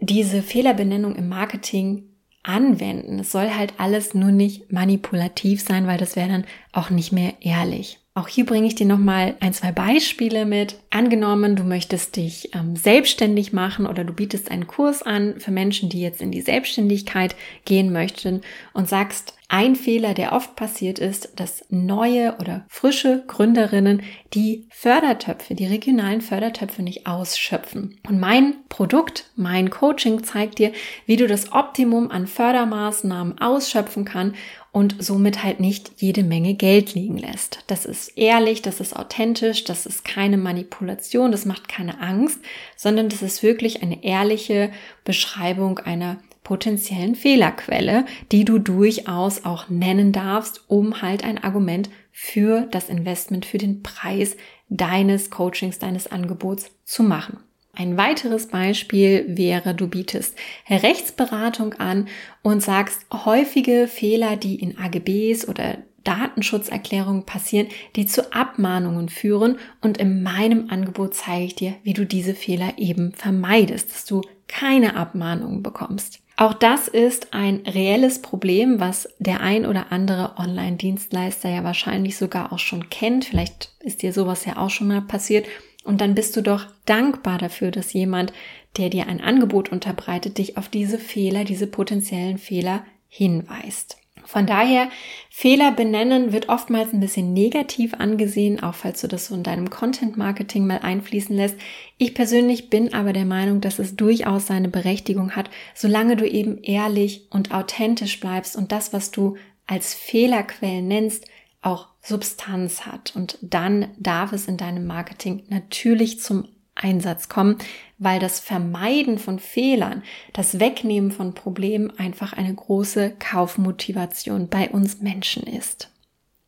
diese 0.00 0.42
Fehlerbenennung 0.42 1.14
im 1.16 1.28
Marketing 1.28 2.04
anwenden. 2.42 3.18
Es 3.18 3.32
soll 3.32 3.50
halt 3.50 3.74
alles 3.78 4.14
nur 4.14 4.30
nicht 4.30 4.72
manipulativ 4.72 5.62
sein, 5.62 5.86
weil 5.86 5.98
das 5.98 6.16
wäre 6.16 6.28
dann 6.28 6.44
auch 6.72 6.90
nicht 6.90 7.12
mehr 7.12 7.34
ehrlich. 7.40 7.98
Auch 8.16 8.28
hier 8.28 8.46
bringe 8.46 8.68
ich 8.68 8.76
dir 8.76 8.86
nochmal 8.86 9.34
ein, 9.40 9.52
zwei 9.52 9.72
Beispiele 9.72 10.46
mit. 10.46 10.76
Angenommen, 10.88 11.56
du 11.56 11.64
möchtest 11.64 12.14
dich 12.14 12.54
ähm, 12.54 12.76
selbstständig 12.76 13.52
machen 13.52 13.86
oder 13.88 14.04
du 14.04 14.12
bietest 14.12 14.52
einen 14.52 14.68
Kurs 14.68 15.02
an 15.02 15.40
für 15.40 15.50
Menschen, 15.50 15.88
die 15.88 16.00
jetzt 16.00 16.22
in 16.22 16.30
die 16.30 16.40
Selbstständigkeit 16.40 17.34
gehen 17.64 17.92
möchten 17.92 18.42
und 18.72 18.88
sagst, 18.88 19.34
ein 19.48 19.74
Fehler, 19.74 20.14
der 20.14 20.32
oft 20.32 20.54
passiert 20.54 21.00
ist, 21.00 21.38
dass 21.40 21.64
neue 21.70 22.36
oder 22.38 22.64
frische 22.68 23.24
Gründerinnen 23.26 24.02
die 24.32 24.66
Fördertöpfe, 24.70 25.56
die 25.56 25.66
regionalen 25.66 26.20
Fördertöpfe 26.20 26.82
nicht 26.82 27.06
ausschöpfen. 27.06 27.98
Und 28.08 28.20
mein 28.20 28.54
Produkt, 28.68 29.30
mein 29.34 29.70
Coaching 29.70 30.22
zeigt 30.22 30.60
dir, 30.60 30.72
wie 31.06 31.16
du 31.16 31.26
das 31.26 31.52
Optimum 31.52 32.12
an 32.12 32.28
Fördermaßnahmen 32.28 33.40
ausschöpfen 33.40 34.04
kann 34.04 34.34
und 34.74 34.96
somit 34.98 35.44
halt 35.44 35.60
nicht 35.60 35.92
jede 35.98 36.24
Menge 36.24 36.54
Geld 36.54 36.94
liegen 36.94 37.16
lässt. 37.16 37.60
Das 37.68 37.84
ist 37.84 38.18
ehrlich, 38.18 38.60
das 38.60 38.80
ist 38.80 38.96
authentisch, 38.96 39.62
das 39.62 39.86
ist 39.86 40.04
keine 40.04 40.36
Manipulation, 40.36 41.30
das 41.30 41.46
macht 41.46 41.68
keine 41.68 42.00
Angst, 42.00 42.40
sondern 42.74 43.08
das 43.08 43.22
ist 43.22 43.44
wirklich 43.44 43.84
eine 43.84 44.02
ehrliche 44.02 44.72
Beschreibung 45.04 45.78
einer 45.78 46.16
potenziellen 46.42 47.14
Fehlerquelle, 47.14 48.04
die 48.32 48.44
du 48.44 48.58
durchaus 48.58 49.44
auch 49.44 49.68
nennen 49.68 50.10
darfst, 50.10 50.64
um 50.66 51.02
halt 51.02 51.22
ein 51.22 51.42
Argument 51.42 51.88
für 52.10 52.62
das 52.72 52.88
Investment, 52.88 53.46
für 53.46 53.58
den 53.58 53.84
Preis 53.84 54.36
deines 54.68 55.30
Coachings, 55.30 55.78
deines 55.78 56.10
Angebots 56.10 56.72
zu 56.84 57.04
machen. 57.04 57.38
Ein 57.76 57.96
weiteres 57.96 58.48
Beispiel 58.48 59.24
wäre, 59.28 59.74
du 59.74 59.88
bietest 59.88 60.36
Rechtsberatung 60.68 61.74
an 61.74 62.08
und 62.42 62.62
sagst 62.62 63.06
häufige 63.12 63.88
Fehler, 63.88 64.36
die 64.36 64.56
in 64.56 64.78
AGBs 64.78 65.48
oder 65.48 65.78
Datenschutzerklärungen 66.04 67.24
passieren, 67.24 67.68
die 67.96 68.06
zu 68.06 68.32
Abmahnungen 68.32 69.08
führen 69.08 69.58
und 69.80 69.98
in 69.98 70.22
meinem 70.22 70.70
Angebot 70.70 71.14
zeige 71.14 71.44
ich 71.44 71.54
dir, 71.54 71.74
wie 71.82 71.94
du 71.94 72.04
diese 72.04 72.34
Fehler 72.34 72.74
eben 72.76 73.12
vermeidest, 73.12 73.90
dass 73.90 74.04
du 74.04 74.20
keine 74.46 74.96
Abmahnungen 74.96 75.62
bekommst. 75.62 76.20
Auch 76.36 76.52
das 76.52 76.88
ist 76.88 77.32
ein 77.32 77.62
reelles 77.64 78.20
Problem, 78.20 78.80
was 78.80 79.08
der 79.18 79.40
ein 79.40 79.64
oder 79.64 79.92
andere 79.92 80.36
Online-Dienstleister 80.36 81.48
ja 81.48 81.62
wahrscheinlich 81.62 82.16
sogar 82.16 82.52
auch 82.52 82.58
schon 82.58 82.90
kennt. 82.90 83.24
Vielleicht 83.26 83.70
ist 83.80 84.02
dir 84.02 84.12
sowas 84.12 84.44
ja 84.44 84.56
auch 84.56 84.70
schon 84.70 84.88
mal 84.88 85.00
passiert. 85.00 85.46
Und 85.84 86.00
dann 86.00 86.14
bist 86.14 86.34
du 86.36 86.40
doch 86.40 86.66
dankbar 86.86 87.38
dafür, 87.38 87.70
dass 87.70 87.92
jemand, 87.92 88.32
der 88.78 88.88
dir 88.88 89.06
ein 89.06 89.20
Angebot 89.20 89.70
unterbreitet, 89.70 90.38
dich 90.38 90.56
auf 90.56 90.68
diese 90.68 90.98
Fehler, 90.98 91.44
diese 91.44 91.66
potenziellen 91.66 92.38
Fehler 92.38 92.84
hinweist. 93.08 93.98
Von 94.26 94.46
daher, 94.46 94.88
Fehler 95.28 95.70
benennen 95.70 96.32
wird 96.32 96.48
oftmals 96.48 96.92
ein 96.92 97.00
bisschen 97.00 97.34
negativ 97.34 97.92
angesehen, 97.94 98.62
auch 98.62 98.74
falls 98.74 99.02
du 99.02 99.08
das 99.08 99.26
so 99.26 99.34
in 99.34 99.42
deinem 99.42 99.68
Content 99.68 100.16
Marketing 100.16 100.66
mal 100.66 100.78
einfließen 100.78 101.36
lässt. 101.36 101.56
Ich 101.98 102.14
persönlich 102.14 102.70
bin 102.70 102.94
aber 102.94 103.12
der 103.12 103.26
Meinung, 103.26 103.60
dass 103.60 103.78
es 103.78 103.96
durchaus 103.96 104.46
seine 104.46 104.70
Berechtigung 104.70 105.36
hat, 105.36 105.50
solange 105.74 106.16
du 106.16 106.26
eben 106.26 106.62
ehrlich 106.62 107.26
und 107.30 107.52
authentisch 107.52 108.18
bleibst 108.18 108.56
und 108.56 108.72
das, 108.72 108.94
was 108.94 109.10
du 109.10 109.36
als 109.66 109.94
Fehlerquellen 109.94 110.88
nennst, 110.88 111.26
auch 111.64 111.88
Substanz 112.02 112.86
hat. 112.86 113.14
Und 113.16 113.38
dann 113.40 113.88
darf 113.98 114.32
es 114.32 114.46
in 114.46 114.56
deinem 114.56 114.86
Marketing 114.86 115.44
natürlich 115.48 116.20
zum 116.20 116.48
Einsatz 116.74 117.28
kommen, 117.28 117.58
weil 117.98 118.18
das 118.18 118.40
Vermeiden 118.40 119.18
von 119.18 119.38
Fehlern, 119.38 120.02
das 120.32 120.58
Wegnehmen 120.58 121.12
von 121.12 121.34
Problemen 121.34 121.96
einfach 121.98 122.32
eine 122.32 122.54
große 122.54 123.14
Kaufmotivation 123.18 124.48
bei 124.48 124.68
uns 124.68 125.00
Menschen 125.00 125.44
ist. 125.44 125.90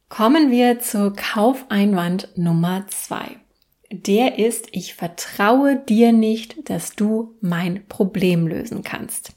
Kommen 0.08 0.50
wir 0.50 0.80
zur 0.80 1.14
Kaufeinwand 1.14 2.28
Nummer 2.37 2.87
zwei. 2.88 3.37
Der 3.90 4.38
ist, 4.38 4.68
ich 4.73 4.94
vertraue 4.94 5.76
dir 5.76 6.12
nicht, 6.12 6.68
dass 6.70 6.96
du 6.96 7.35
mein 7.40 7.87
Problem 7.87 8.46
lösen 8.46 8.82
kannst. 8.82 9.32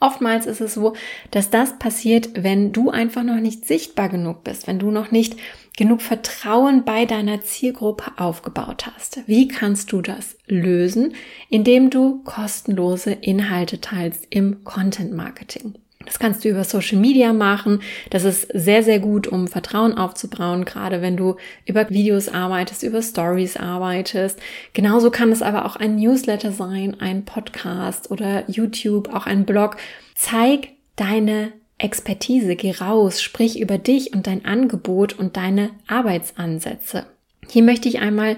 Oftmals 0.00 0.46
ist 0.46 0.60
es 0.60 0.74
so, 0.74 0.94
dass 1.30 1.50
das 1.50 1.78
passiert, 1.78 2.42
wenn 2.42 2.72
du 2.72 2.90
einfach 2.90 3.22
noch 3.22 3.40
nicht 3.40 3.66
sichtbar 3.66 4.08
genug 4.08 4.44
bist, 4.44 4.66
wenn 4.66 4.78
du 4.78 4.90
noch 4.90 5.10
nicht 5.10 5.36
genug 5.76 6.02
Vertrauen 6.02 6.84
bei 6.84 7.04
deiner 7.04 7.40
Zielgruppe 7.42 8.12
aufgebaut 8.16 8.86
hast. 8.86 9.20
Wie 9.26 9.48
kannst 9.48 9.92
du 9.92 10.02
das 10.02 10.36
lösen? 10.46 11.14
Indem 11.50 11.90
du 11.90 12.22
kostenlose 12.24 13.12
Inhalte 13.12 13.80
teilst 13.80 14.26
im 14.30 14.64
Content 14.64 15.12
Marketing. 15.12 15.74
Das 16.04 16.18
kannst 16.18 16.44
du 16.44 16.48
über 16.48 16.62
Social 16.64 16.98
Media 16.98 17.32
machen. 17.32 17.82
Das 18.10 18.24
ist 18.24 18.48
sehr, 18.54 18.82
sehr 18.82 19.00
gut, 19.00 19.26
um 19.26 19.48
Vertrauen 19.48 19.98
aufzubauen, 19.98 20.64
gerade 20.64 21.02
wenn 21.02 21.16
du 21.16 21.36
über 21.66 21.90
Videos 21.90 22.28
arbeitest, 22.28 22.84
über 22.84 23.02
Stories 23.02 23.56
arbeitest. 23.56 24.38
Genauso 24.74 25.10
kann 25.10 25.32
es 25.32 25.42
aber 25.42 25.66
auch 25.66 25.76
ein 25.76 25.96
Newsletter 25.96 26.52
sein, 26.52 26.96
ein 27.00 27.24
Podcast 27.24 28.10
oder 28.10 28.48
YouTube, 28.48 29.12
auch 29.12 29.26
ein 29.26 29.44
Blog. 29.44 29.76
Zeig 30.14 30.68
deine 30.94 31.52
Expertise, 31.78 32.56
geh 32.56 32.72
raus, 32.72 33.20
sprich 33.20 33.60
über 33.60 33.78
dich 33.78 34.12
und 34.14 34.26
dein 34.26 34.44
Angebot 34.44 35.18
und 35.18 35.36
deine 35.36 35.70
Arbeitsansätze. 35.88 37.06
Hier 37.48 37.62
möchte 37.62 37.88
ich 37.88 38.00
einmal 38.00 38.36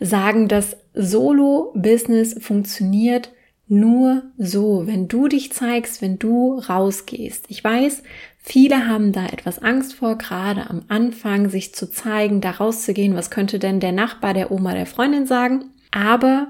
sagen, 0.00 0.48
dass 0.48 0.76
Solo-Business 0.94 2.36
funktioniert 2.40 3.30
nur 3.70 4.24
so, 4.36 4.86
wenn 4.86 5.06
du 5.06 5.28
dich 5.28 5.52
zeigst, 5.52 6.02
wenn 6.02 6.18
du 6.18 6.58
rausgehst. 6.58 7.44
Ich 7.48 7.62
weiß, 7.62 8.02
viele 8.36 8.88
haben 8.88 9.12
da 9.12 9.26
etwas 9.26 9.60
Angst 9.60 9.94
vor, 9.94 10.18
gerade 10.18 10.68
am 10.68 10.82
Anfang 10.88 11.48
sich 11.48 11.72
zu 11.72 11.88
zeigen, 11.88 12.40
da 12.40 12.50
rauszugehen. 12.50 13.14
Was 13.14 13.30
könnte 13.30 13.60
denn 13.60 13.78
der 13.78 13.92
Nachbar, 13.92 14.34
der 14.34 14.50
Oma, 14.50 14.74
der 14.74 14.86
Freundin 14.86 15.24
sagen? 15.24 15.66
Aber 15.92 16.48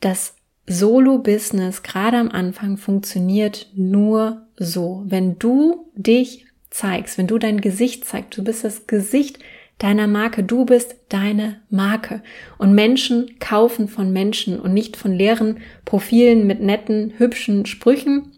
das 0.00 0.34
Solo-Business 0.66 1.82
gerade 1.82 2.16
am 2.16 2.30
Anfang 2.30 2.78
funktioniert 2.78 3.68
nur 3.74 4.46
so, 4.56 5.02
wenn 5.06 5.38
du 5.38 5.90
dich 5.94 6.46
zeigst, 6.70 7.18
wenn 7.18 7.26
du 7.26 7.38
dein 7.38 7.60
Gesicht 7.60 8.06
zeigst, 8.06 8.36
du 8.38 8.44
bist 8.44 8.64
das 8.64 8.86
Gesicht 8.86 9.40
deiner 9.78 10.06
Marke. 10.06 10.42
Du 10.42 10.64
bist 10.64 10.96
deine 11.08 11.60
Marke. 11.70 12.22
Und 12.58 12.74
Menschen 12.74 13.38
kaufen 13.38 13.88
von 13.88 14.12
Menschen 14.12 14.60
und 14.60 14.72
nicht 14.72 14.96
von 14.96 15.12
leeren 15.12 15.60
Profilen 15.84 16.46
mit 16.46 16.60
netten, 16.60 17.14
hübschen 17.18 17.66
Sprüchen. 17.66 18.32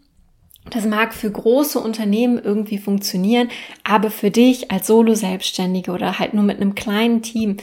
Das 0.71 0.85
mag 0.85 1.13
für 1.13 1.29
große 1.29 1.79
Unternehmen 1.79 2.39
irgendwie 2.43 2.79
funktionieren, 2.79 3.49
aber 3.83 4.09
für 4.09 4.31
dich 4.31 4.71
als 4.71 4.87
Solo-Selbstständige 4.87 5.91
oder 5.91 6.17
halt 6.17 6.33
nur 6.33 6.43
mit 6.43 6.59
einem 6.59 6.73
kleinen 6.73 7.21
Team, 7.21 7.57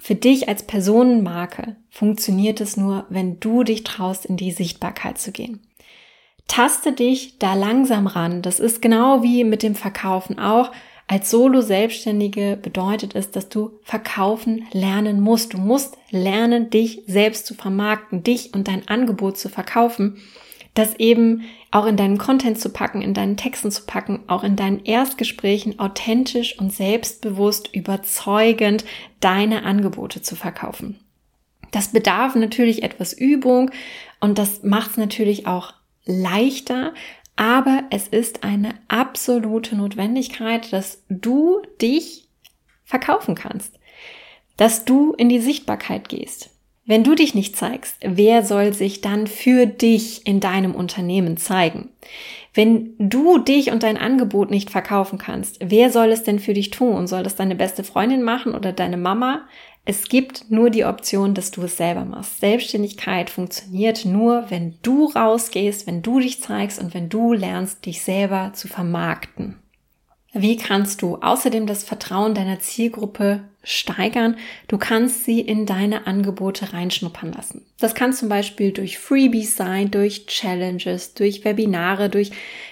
für 0.00 0.14
dich 0.14 0.48
als 0.48 0.62
Personenmarke 0.62 1.76
funktioniert 1.90 2.60
es 2.62 2.76
nur, 2.76 3.04
wenn 3.10 3.38
du 3.38 3.64
dich 3.64 3.84
traust, 3.84 4.24
in 4.24 4.38
die 4.38 4.50
Sichtbarkeit 4.50 5.18
zu 5.18 5.30
gehen. 5.30 5.60
Taste 6.48 6.92
dich 6.92 7.38
da 7.38 7.54
langsam 7.54 8.06
ran. 8.06 8.40
Das 8.40 8.60
ist 8.60 8.80
genau 8.80 9.22
wie 9.22 9.44
mit 9.44 9.62
dem 9.62 9.74
Verkaufen 9.74 10.38
auch. 10.38 10.72
Als 11.10 11.28
Solo-Selbstständige 11.28 12.56
bedeutet 12.56 13.16
es, 13.16 13.32
dass 13.32 13.48
du 13.48 13.80
verkaufen 13.82 14.68
lernen 14.70 15.20
musst. 15.20 15.54
Du 15.54 15.58
musst 15.58 15.98
lernen, 16.12 16.70
dich 16.70 17.02
selbst 17.08 17.46
zu 17.46 17.54
vermarkten, 17.54 18.22
dich 18.22 18.54
und 18.54 18.68
dein 18.68 18.86
Angebot 18.86 19.36
zu 19.36 19.48
verkaufen. 19.48 20.18
das 20.74 20.94
eben 21.00 21.42
auch 21.72 21.84
in 21.84 21.96
deinen 21.96 22.16
Content 22.16 22.60
zu 22.60 22.68
packen, 22.68 23.02
in 23.02 23.12
deinen 23.12 23.36
Texten 23.36 23.72
zu 23.72 23.86
packen, 23.86 24.20
auch 24.28 24.44
in 24.44 24.54
deinen 24.54 24.84
Erstgesprächen 24.84 25.80
authentisch 25.80 26.56
und 26.60 26.72
selbstbewusst 26.72 27.74
überzeugend 27.74 28.84
deine 29.18 29.64
Angebote 29.64 30.22
zu 30.22 30.36
verkaufen. 30.36 31.00
Das 31.72 31.88
bedarf 31.88 32.36
natürlich 32.36 32.84
etwas 32.84 33.12
Übung 33.12 33.72
und 34.20 34.38
das 34.38 34.62
macht 34.62 34.92
es 34.92 34.96
natürlich 34.96 35.48
auch 35.48 35.74
leichter, 36.04 36.94
aber 37.40 37.84
es 37.88 38.06
ist 38.06 38.44
eine 38.44 38.74
absolute 38.88 39.74
Notwendigkeit, 39.74 40.70
dass 40.74 41.02
du 41.08 41.62
dich 41.80 42.28
verkaufen 42.84 43.34
kannst, 43.34 43.78
dass 44.58 44.84
du 44.84 45.14
in 45.14 45.30
die 45.30 45.40
Sichtbarkeit 45.40 46.10
gehst. 46.10 46.50
Wenn 46.84 47.02
du 47.02 47.14
dich 47.14 47.34
nicht 47.34 47.56
zeigst, 47.56 47.96
wer 48.02 48.44
soll 48.44 48.74
sich 48.74 49.00
dann 49.00 49.26
für 49.26 49.64
dich 49.64 50.26
in 50.26 50.40
deinem 50.40 50.74
Unternehmen 50.74 51.38
zeigen? 51.38 51.88
Wenn 52.52 52.94
du 52.98 53.38
dich 53.38 53.70
und 53.70 53.84
dein 53.84 53.96
Angebot 53.96 54.50
nicht 54.50 54.68
verkaufen 54.68 55.18
kannst, 55.18 55.60
wer 55.62 55.88
soll 55.88 56.08
es 56.08 56.24
denn 56.24 56.40
für 56.40 56.52
dich 56.52 56.68
tun? 56.68 57.06
Soll 57.06 57.22
das 57.22 57.36
deine 57.36 57.54
beste 57.54 57.84
Freundin 57.84 58.22
machen 58.22 58.54
oder 58.54 58.72
deine 58.72 58.98
Mama? 58.98 59.46
Es 59.90 60.04
gibt 60.04 60.52
nur 60.52 60.70
die 60.70 60.84
Option, 60.84 61.34
dass 61.34 61.50
du 61.50 61.62
es 61.62 61.76
selber 61.76 62.04
machst. 62.04 62.38
Selbstständigkeit 62.38 63.28
funktioniert 63.28 64.04
nur, 64.04 64.48
wenn 64.48 64.76
du 64.82 65.06
rausgehst, 65.06 65.84
wenn 65.88 66.00
du 66.00 66.20
dich 66.20 66.40
zeigst 66.40 66.78
und 66.80 66.94
wenn 66.94 67.08
du 67.08 67.32
lernst, 67.32 67.84
dich 67.86 68.00
selber 68.02 68.52
zu 68.54 68.68
vermarkten. 68.68 69.56
Wie 70.32 70.56
kannst 70.56 71.02
du 71.02 71.16
außerdem 71.16 71.66
das 71.66 71.82
Vertrauen 71.82 72.34
deiner 72.34 72.60
Zielgruppe 72.60 73.42
steigern? 73.64 74.36
Du 74.68 74.78
kannst 74.78 75.24
sie 75.24 75.40
in 75.40 75.66
deine 75.66 76.06
Angebote 76.06 76.72
reinschnuppern 76.72 77.32
lassen. 77.32 77.66
Das 77.80 77.96
kann 77.96 78.12
zum 78.12 78.28
Beispiel 78.28 78.70
durch 78.70 78.96
Freebies 78.96 79.56
sein, 79.56 79.90
durch 79.90 80.26
Challenges, 80.26 81.14
durch 81.14 81.44
Webinare, 81.44 82.10
durch 82.10 82.30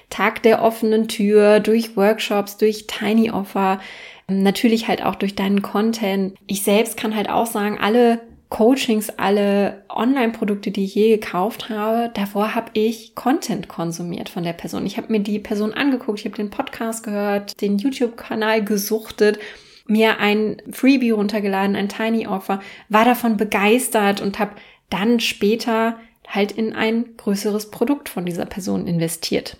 Tag 0.08 0.44
der 0.44 0.62
offenen 0.62 1.08
Tür, 1.08 1.58
durch 1.58 1.96
Workshops, 1.96 2.58
durch 2.58 2.86
Tiny 2.86 3.32
Offer, 3.32 3.80
natürlich 4.28 4.88
halt 4.88 5.04
auch 5.04 5.14
durch 5.14 5.34
deinen 5.34 5.62
Content. 5.62 6.36
Ich 6.46 6.62
selbst 6.62 6.96
kann 6.96 7.16
halt 7.16 7.28
auch 7.30 7.46
sagen, 7.46 7.78
alle 7.78 8.20
Coachings, 8.50 9.10
alle 9.10 9.84
Online-Produkte, 9.90 10.70
die 10.70 10.84
ich 10.84 10.94
je 10.94 11.16
gekauft 11.16 11.68
habe, 11.68 12.10
davor 12.14 12.54
habe 12.54 12.70
ich 12.72 13.14
Content 13.14 13.68
konsumiert 13.68 14.30
von 14.30 14.42
der 14.42 14.54
Person. 14.54 14.86
Ich 14.86 14.96
habe 14.96 15.12
mir 15.12 15.20
die 15.20 15.38
Person 15.38 15.74
angeguckt, 15.74 16.20
ich 16.20 16.24
habe 16.24 16.36
den 16.36 16.50
Podcast 16.50 17.04
gehört, 17.04 17.60
den 17.60 17.78
YouTube-Kanal 17.78 18.64
gesuchtet, 18.64 19.38
mir 19.86 20.18
ein 20.18 20.62
Freebie 20.70 21.10
runtergeladen, 21.10 21.76
ein 21.76 21.90
Tiny 21.90 22.26
Offer, 22.26 22.60
war 22.88 23.04
davon 23.04 23.36
begeistert 23.36 24.20
und 24.20 24.38
habe 24.38 24.52
dann 24.88 25.20
später 25.20 25.98
halt 26.26 26.52
in 26.52 26.74
ein 26.74 27.16
größeres 27.16 27.70
Produkt 27.70 28.08
von 28.08 28.24
dieser 28.24 28.46
Person 28.46 28.86
investiert. 28.86 29.58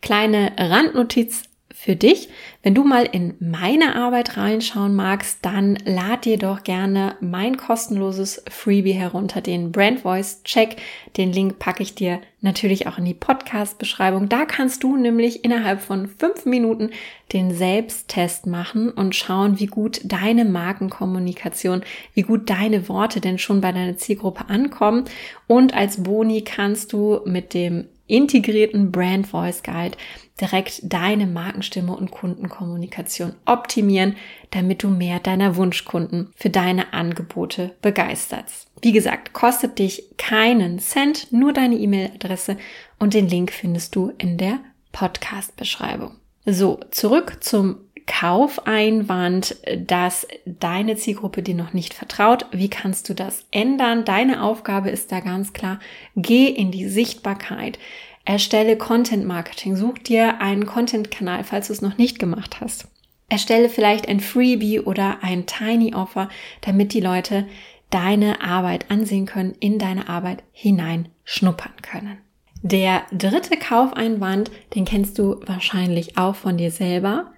Kleine 0.00 0.52
Randnotiz 0.56 1.47
für 1.72 1.96
dich. 1.96 2.28
Wenn 2.62 2.74
du 2.74 2.82
mal 2.82 3.04
in 3.04 3.34
meine 3.40 3.94
Arbeit 3.94 4.36
reinschauen 4.36 4.96
magst, 4.96 5.38
dann 5.42 5.78
lad 5.84 6.24
dir 6.24 6.38
doch 6.38 6.64
gerne 6.64 7.16
mein 7.20 7.56
kostenloses 7.56 8.42
Freebie 8.48 8.92
herunter, 8.92 9.40
den 9.40 9.70
Brand 9.70 10.00
Voice 10.00 10.42
Check. 10.44 10.76
Den 11.16 11.32
Link 11.32 11.58
packe 11.58 11.82
ich 11.82 11.94
dir 11.94 12.20
natürlich 12.40 12.86
auch 12.86 12.98
in 12.98 13.04
die 13.04 13.14
Podcast-Beschreibung. 13.14 14.28
Da 14.28 14.44
kannst 14.44 14.82
du 14.82 14.96
nämlich 14.96 15.44
innerhalb 15.44 15.80
von 15.80 16.08
fünf 16.08 16.46
Minuten 16.46 16.90
den 17.32 17.54
Selbsttest 17.54 18.46
machen 18.46 18.90
und 18.90 19.14
schauen, 19.14 19.60
wie 19.60 19.66
gut 19.66 20.00
deine 20.04 20.44
Markenkommunikation, 20.44 21.82
wie 22.14 22.22
gut 22.22 22.48
deine 22.48 22.88
Worte 22.88 23.20
denn 23.20 23.38
schon 23.38 23.60
bei 23.60 23.72
deiner 23.72 23.96
Zielgruppe 23.96 24.48
ankommen. 24.48 25.04
Und 25.46 25.74
als 25.74 26.02
Boni 26.02 26.42
kannst 26.42 26.92
du 26.92 27.20
mit 27.24 27.52
dem 27.52 27.88
integrierten 28.08 28.90
Brand 28.90 29.28
Voice 29.28 29.62
Guide 29.62 29.96
direkt 30.40 30.80
deine 30.82 31.26
Markenstimme 31.26 31.96
und 31.96 32.10
Kundenkommunikation 32.10 33.34
optimieren, 33.44 34.16
damit 34.50 34.82
du 34.82 34.88
mehr 34.88 35.20
deiner 35.20 35.56
Wunschkunden 35.56 36.32
für 36.36 36.50
deine 36.50 36.92
Angebote 36.92 37.74
begeisterst. 37.82 38.68
Wie 38.82 38.92
gesagt, 38.92 39.32
kostet 39.32 39.78
dich 39.78 40.04
keinen 40.16 40.78
Cent, 40.78 41.32
nur 41.32 41.52
deine 41.52 41.76
E-Mail-Adresse 41.76 42.56
und 42.98 43.14
den 43.14 43.28
Link 43.28 43.52
findest 43.52 43.94
du 43.94 44.12
in 44.18 44.38
der 44.38 44.60
Podcast-Beschreibung. 44.92 46.16
So, 46.46 46.80
zurück 46.90 47.38
zum 47.40 47.87
Kaufeinwand, 48.08 49.56
dass 49.86 50.26
deine 50.44 50.96
Zielgruppe 50.96 51.42
dir 51.42 51.54
noch 51.54 51.72
nicht 51.72 51.94
vertraut. 51.94 52.46
Wie 52.50 52.70
kannst 52.70 53.08
du 53.08 53.14
das 53.14 53.46
ändern? 53.52 54.04
Deine 54.04 54.42
Aufgabe 54.42 54.90
ist 54.90 55.12
da 55.12 55.20
ganz 55.20 55.52
klar, 55.52 55.78
geh 56.16 56.46
in 56.46 56.72
die 56.72 56.88
Sichtbarkeit. 56.88 57.78
Erstelle 58.24 58.76
Content 58.76 59.24
Marketing. 59.24 59.76
Such 59.76 59.98
dir 59.98 60.40
einen 60.40 60.66
Content-Kanal, 60.66 61.44
falls 61.44 61.68
du 61.68 61.72
es 61.74 61.82
noch 61.82 61.96
nicht 61.96 62.18
gemacht 62.18 62.60
hast. 62.60 62.88
Erstelle 63.28 63.68
vielleicht 63.68 64.08
ein 64.08 64.20
Freebie 64.20 64.80
oder 64.80 65.18
ein 65.22 65.46
Tiny 65.46 65.94
Offer, 65.94 66.28
damit 66.62 66.94
die 66.94 67.00
Leute 67.00 67.46
deine 67.90 68.40
Arbeit 68.40 68.90
ansehen 68.90 69.26
können, 69.26 69.54
in 69.60 69.78
deine 69.78 70.08
Arbeit 70.08 70.42
hinein 70.52 71.08
schnuppern 71.24 71.72
können. 71.82 72.18
Der 72.62 73.02
dritte 73.12 73.56
Kaufeinwand, 73.56 74.50
den 74.74 74.84
kennst 74.84 75.18
du 75.18 75.40
wahrscheinlich 75.46 76.18
auch 76.18 76.34
von 76.34 76.56
dir 76.56 76.70
selber. 76.70 77.32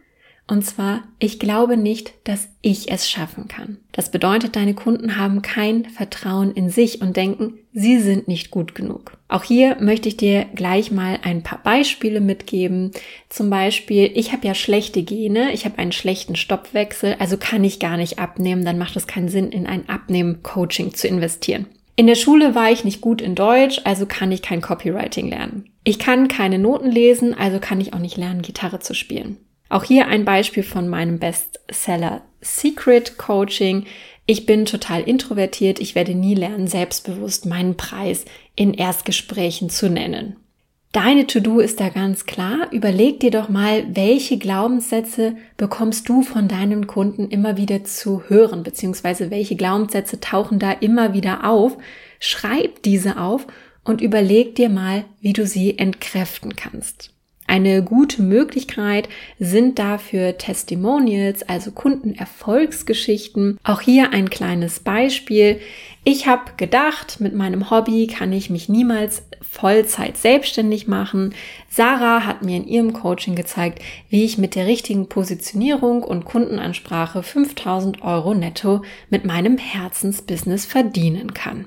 Und 0.51 0.67
zwar, 0.67 1.05
ich 1.21 1.39
glaube 1.39 1.77
nicht, 1.77 2.13
dass 2.25 2.49
ich 2.61 2.91
es 2.91 3.09
schaffen 3.09 3.47
kann. 3.47 3.79
Das 3.93 4.11
bedeutet, 4.11 4.57
deine 4.57 4.75
Kunden 4.75 5.17
haben 5.17 5.43
kein 5.43 5.85
Vertrauen 5.85 6.51
in 6.51 6.71
sich 6.71 7.01
und 7.01 7.17
denken, 7.17 7.55
sie 7.73 8.01
sind 8.01 8.27
nicht 8.27 8.51
gut 8.51 8.75
genug. 8.75 9.17
Auch 9.29 9.45
hier 9.45 9.77
möchte 9.79 10.09
ich 10.09 10.17
dir 10.17 10.47
gleich 10.57 10.91
mal 10.91 11.21
ein 11.23 11.45
paar 11.45 11.63
Beispiele 11.63 12.21
mitgeben. 12.21 12.91
Zum 13.29 13.49
Beispiel, 13.49 14.11
ich 14.13 14.33
habe 14.33 14.45
ja 14.45 14.57
schlechte 14.57 15.05
Gene, 15.05 15.53
ich 15.53 15.67
habe 15.67 15.79
einen 15.79 15.93
schlechten 15.93 16.35
Stoppwechsel, 16.35 17.15
also 17.21 17.37
kann 17.37 17.63
ich 17.63 17.79
gar 17.79 17.97
nicht 17.97 18.19
abnehmen, 18.19 18.65
dann 18.65 18.77
macht 18.77 18.97
es 18.97 19.07
keinen 19.07 19.29
Sinn, 19.29 19.53
in 19.53 19.69
ein 19.69 19.89
Abnehmen-Coaching 19.89 20.95
zu 20.95 21.07
investieren. 21.07 21.67
In 21.95 22.09
der 22.09 22.17
Schule 22.17 22.57
war 22.57 22.73
ich 22.73 22.83
nicht 22.83 23.01
gut 23.01 23.23
in 23.23 23.37
Deutsch, 23.37 23.83
also 23.85 24.05
kann 24.05 24.33
ich 24.33 24.43
kein 24.43 24.63
Copywriting 24.63 25.29
lernen. 25.29 25.71
Ich 25.85 26.01
kann 26.01 26.27
keine 26.27 26.59
Noten 26.59 26.91
lesen, 26.91 27.35
also 27.35 27.61
kann 27.61 27.81
ich 27.81 27.95
auch 27.95 28.01
nicht 28.01 28.17
lernen, 28.17 28.43
Gitarre 28.43 28.81
zu 28.81 28.95
spielen. 28.95 29.37
Auch 29.71 29.85
hier 29.85 30.09
ein 30.09 30.25
Beispiel 30.25 30.65
von 30.65 30.89
meinem 30.89 31.19
Bestseller 31.19 32.23
Secret 32.41 33.17
Coaching. 33.17 33.87
Ich 34.27 34.45
bin 34.45 34.67
total 34.67 35.03
introvertiert. 35.03 35.79
Ich 35.79 35.95
werde 35.95 36.15
nie 36.15 36.35
lernen, 36.35 36.67
selbstbewusst 36.67 37.47
meinen 37.47 37.77
Preis 37.77 38.25
in 38.57 38.75
Erstgesprächen 38.75 39.71
zu 39.71 39.89
nennen. 39.89 40.37
Deine 40.91 41.29
To-Do 41.29 41.61
ist 41.61 41.79
da 41.79 41.89
ganz 41.89 42.27
klar. 42.27 42.67
Überleg 42.73 43.21
dir 43.21 43.31
doch 43.31 43.49
mal, 43.49 43.85
welche 43.95 44.39
Glaubenssätze 44.39 45.37
bekommst 45.57 46.09
du 46.09 46.23
von 46.23 46.49
deinen 46.49 46.89
Kunden 46.89 47.29
immer 47.29 47.57
wieder 47.57 47.85
zu 47.85 48.25
hören, 48.27 48.65
beziehungsweise 48.65 49.31
welche 49.31 49.55
Glaubenssätze 49.55 50.19
tauchen 50.19 50.59
da 50.59 50.73
immer 50.73 51.15
wieder 51.15 51.49
auf. 51.49 51.79
Schreib 52.19 52.83
diese 52.83 53.21
auf 53.21 53.47
und 53.85 54.01
überleg 54.01 54.57
dir 54.57 54.69
mal, 54.69 55.05
wie 55.21 55.33
du 55.33 55.47
sie 55.47 55.79
entkräften 55.79 56.57
kannst. 56.57 57.13
Eine 57.51 57.83
gute 57.83 58.23
Möglichkeit 58.23 59.09
sind 59.41 59.81
dafür 59.81 60.39
Testimonials, 60.39 61.43
also 61.43 61.73
Kundenerfolgsgeschichten. 61.73 63.59
Auch 63.65 63.81
hier 63.81 64.13
ein 64.13 64.31
kleines 64.31 64.79
Beispiel. 64.79 65.59
Ich 66.05 66.29
habe 66.29 66.53
gedacht, 66.57 67.19
mit 67.19 67.35
meinem 67.35 67.69
Hobby 67.69 68.07
kann 68.07 68.33
ich 68.33 68.51
mich 68.51 68.69
niemals 68.69 69.25
Vollzeit 69.43 70.17
selbstständig 70.17 70.87
machen. 70.87 71.35
Sarah 71.69 72.25
hat 72.25 72.45
mir 72.45 72.57
in 72.57 72.69
ihrem 72.69 72.93
Coaching 72.93 73.35
gezeigt, 73.35 73.83
wie 74.09 74.23
ich 74.23 74.39
mit 74.39 74.55
der 74.55 74.67
richtigen 74.69 75.09
Positionierung 75.09 76.05
und 76.05 76.25
Kundenansprache 76.25 77.25
5000 77.25 78.03
Euro 78.03 78.33
netto 78.33 78.83
mit 79.09 79.25
meinem 79.25 79.59
Herzensbusiness 79.59 80.67
verdienen 80.67 81.35
kann. 81.35 81.67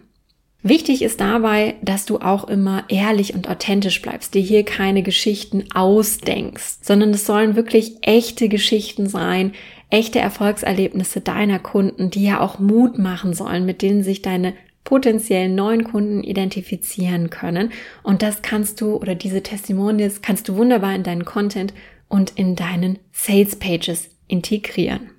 Wichtig 0.66 1.02
ist 1.02 1.20
dabei, 1.20 1.76
dass 1.82 2.06
du 2.06 2.20
auch 2.20 2.46
immer 2.46 2.86
ehrlich 2.88 3.34
und 3.34 3.50
authentisch 3.50 4.02
bleibst, 4.02 4.34
dir 4.34 4.42
hier 4.42 4.64
keine 4.64 5.04
Geschichten 5.04 5.66
ausdenkst, 5.74 6.78
sondern 6.82 7.10
es 7.10 7.26
sollen 7.26 7.58
wirklich 7.58 7.98
echte 8.02 8.48
Geschichten 8.48 9.10
sein, 9.10 9.52
echte 9.90 10.20
Erfolgserlebnisse 10.20 11.20
deiner 11.20 11.60
Kunden, 11.60 12.10
die 12.10 12.24
ja 12.24 12.40
auch 12.40 12.60
Mut 12.60 12.98
machen 12.98 13.34
sollen, 13.34 13.66
mit 13.66 13.82
denen 13.82 14.04
sich 14.04 14.22
deine 14.22 14.54
potenziellen 14.86 15.54
neuen 15.54 15.84
Kunden 15.84 16.24
identifizieren 16.24 17.30
können. 17.30 17.74
Und 18.02 18.22
das 18.22 18.42
kannst 18.42 18.80
du 18.80 18.96
oder 18.96 19.16
diese 19.16 19.44
Testimonials 19.44 20.22
kannst 20.22 20.48
du 20.48 20.56
wunderbar 20.56 20.96
in 20.96 21.04
deinen 21.04 21.26
Content 21.26 21.74
und 22.08 22.32
in 22.32 22.56
deinen 22.56 23.00
Sales 23.12 23.58
Pages 23.58 24.10
integrieren. 24.28 25.10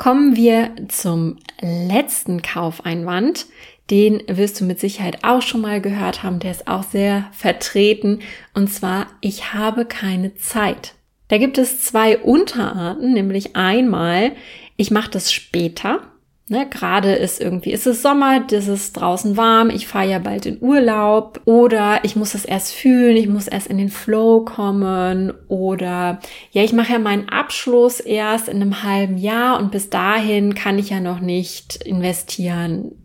Kommen 0.00 0.34
wir 0.34 0.70
zum 0.88 1.36
letzten 1.60 2.40
Kaufeinwand, 2.40 3.44
den 3.90 4.22
wirst 4.28 4.60
du 4.60 4.64
mit 4.64 4.78
Sicherheit 4.78 5.24
auch 5.24 5.42
schon 5.42 5.60
mal 5.60 5.80
gehört 5.80 6.22
haben, 6.22 6.38
der 6.38 6.52
ist 6.52 6.68
auch 6.68 6.84
sehr 6.84 7.26
vertreten, 7.32 8.20
und 8.54 8.72
zwar, 8.72 9.06
ich 9.20 9.52
habe 9.52 9.84
keine 9.84 10.34
Zeit. 10.36 10.94
Da 11.28 11.38
gibt 11.38 11.58
es 11.58 11.82
zwei 11.82 12.18
Unterarten, 12.18 13.12
nämlich 13.12 13.56
einmal, 13.56 14.32
ich 14.76 14.90
mache 14.90 15.10
das 15.10 15.32
später. 15.32 16.00
Ne, 16.48 16.66
gerade 16.68 17.12
ist 17.12 17.40
irgendwie, 17.40 17.70
ist 17.70 17.86
es 17.86 18.02
Sommer, 18.02 18.44
es 18.50 18.66
ist 18.66 18.94
draußen 18.94 19.36
warm, 19.36 19.70
ich 19.70 19.86
fahre 19.86 20.10
ja 20.10 20.18
bald 20.18 20.46
in 20.46 20.60
Urlaub. 20.60 21.40
Oder 21.44 22.00
ich 22.02 22.16
muss 22.16 22.34
es 22.34 22.44
erst 22.44 22.72
fühlen, 22.72 23.16
ich 23.16 23.28
muss 23.28 23.46
erst 23.46 23.68
in 23.68 23.78
den 23.78 23.88
Flow 23.88 24.44
kommen. 24.44 25.32
Oder 25.46 26.18
ja, 26.50 26.64
ich 26.64 26.72
mache 26.72 26.94
ja 26.94 26.98
meinen 26.98 27.28
Abschluss 27.28 28.00
erst 28.00 28.48
in 28.48 28.56
einem 28.56 28.82
halben 28.82 29.16
Jahr 29.16 29.60
und 29.60 29.70
bis 29.70 29.90
dahin 29.90 30.56
kann 30.56 30.76
ich 30.80 30.90
ja 30.90 30.98
noch 30.98 31.20
nicht 31.20 31.76
investieren 31.84 32.99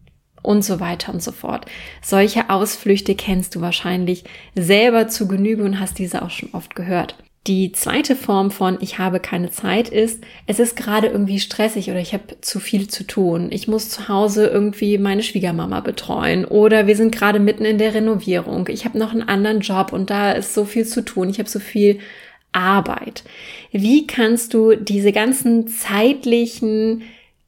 und 0.46 0.64
so 0.64 0.80
weiter 0.80 1.14
und 1.14 1.22
so 1.22 1.32
fort. 1.32 1.66
Solche 2.02 2.50
Ausflüchte 2.50 3.16
kennst 3.16 3.56
du 3.56 3.62
wahrscheinlich 3.62 4.24
selber 4.56 5.08
zu 5.08 5.28
Genüge 5.28 5.64
und 5.64 5.80
hast 5.80 6.00
diese 6.00 6.22
auch 6.22 6.30
schon 6.30 6.50
oft 6.54 6.76
gehört. 6.76 7.16
Die 7.48 7.72
zweite 7.72 8.16
Form 8.16 8.50
von 8.50 8.80
ich 8.82 8.98
habe 8.98 9.20
keine 9.20 9.52
Zeit 9.52 9.90
ist, 9.90 10.24
es 10.48 10.58
ist 10.60 10.76
gerade 10.76 11.08
irgendwie 11.08 11.40
stressig 11.40 11.92
oder 11.92 12.00
ich 12.00 12.14
habe 12.14 12.42
zu 12.42 12.60
viel 12.60 12.88
zu 12.88 13.06
tun. 13.06 13.50
Ich 13.52 13.68
muss 13.68 13.90
zu 13.90 14.08
Hause 14.08 14.48
irgendwie 14.48 14.98
meine 14.98 15.22
Schwiegermama 15.22 15.82
betreuen 15.82 16.46
oder 16.46 16.88
wir 16.88 16.96
sind 16.96 17.16
gerade 17.16 17.40
mitten 17.40 17.64
in 17.64 17.78
der 17.78 17.94
Renovierung. 17.94 18.68
Ich 18.70 18.86
habe 18.86 18.98
noch 18.98 19.12
einen 19.12 19.22
anderen 19.22 19.60
Job 19.60 19.94
und 19.94 20.10
da 20.10 20.32
ist 20.32 20.56
so 20.56 20.66
viel 20.66 20.88
zu 20.88 21.06
tun. 21.06 21.30
Ich 21.30 21.38
habe 21.38 21.48
so 21.48 21.60
viel 21.60 22.00
Arbeit. 22.52 23.24
Wie 23.72 24.08
kannst 24.08 24.56
du 24.56 24.76
diese 24.76 25.12
ganzen 25.12 25.68
zeitlichen 25.68 27.04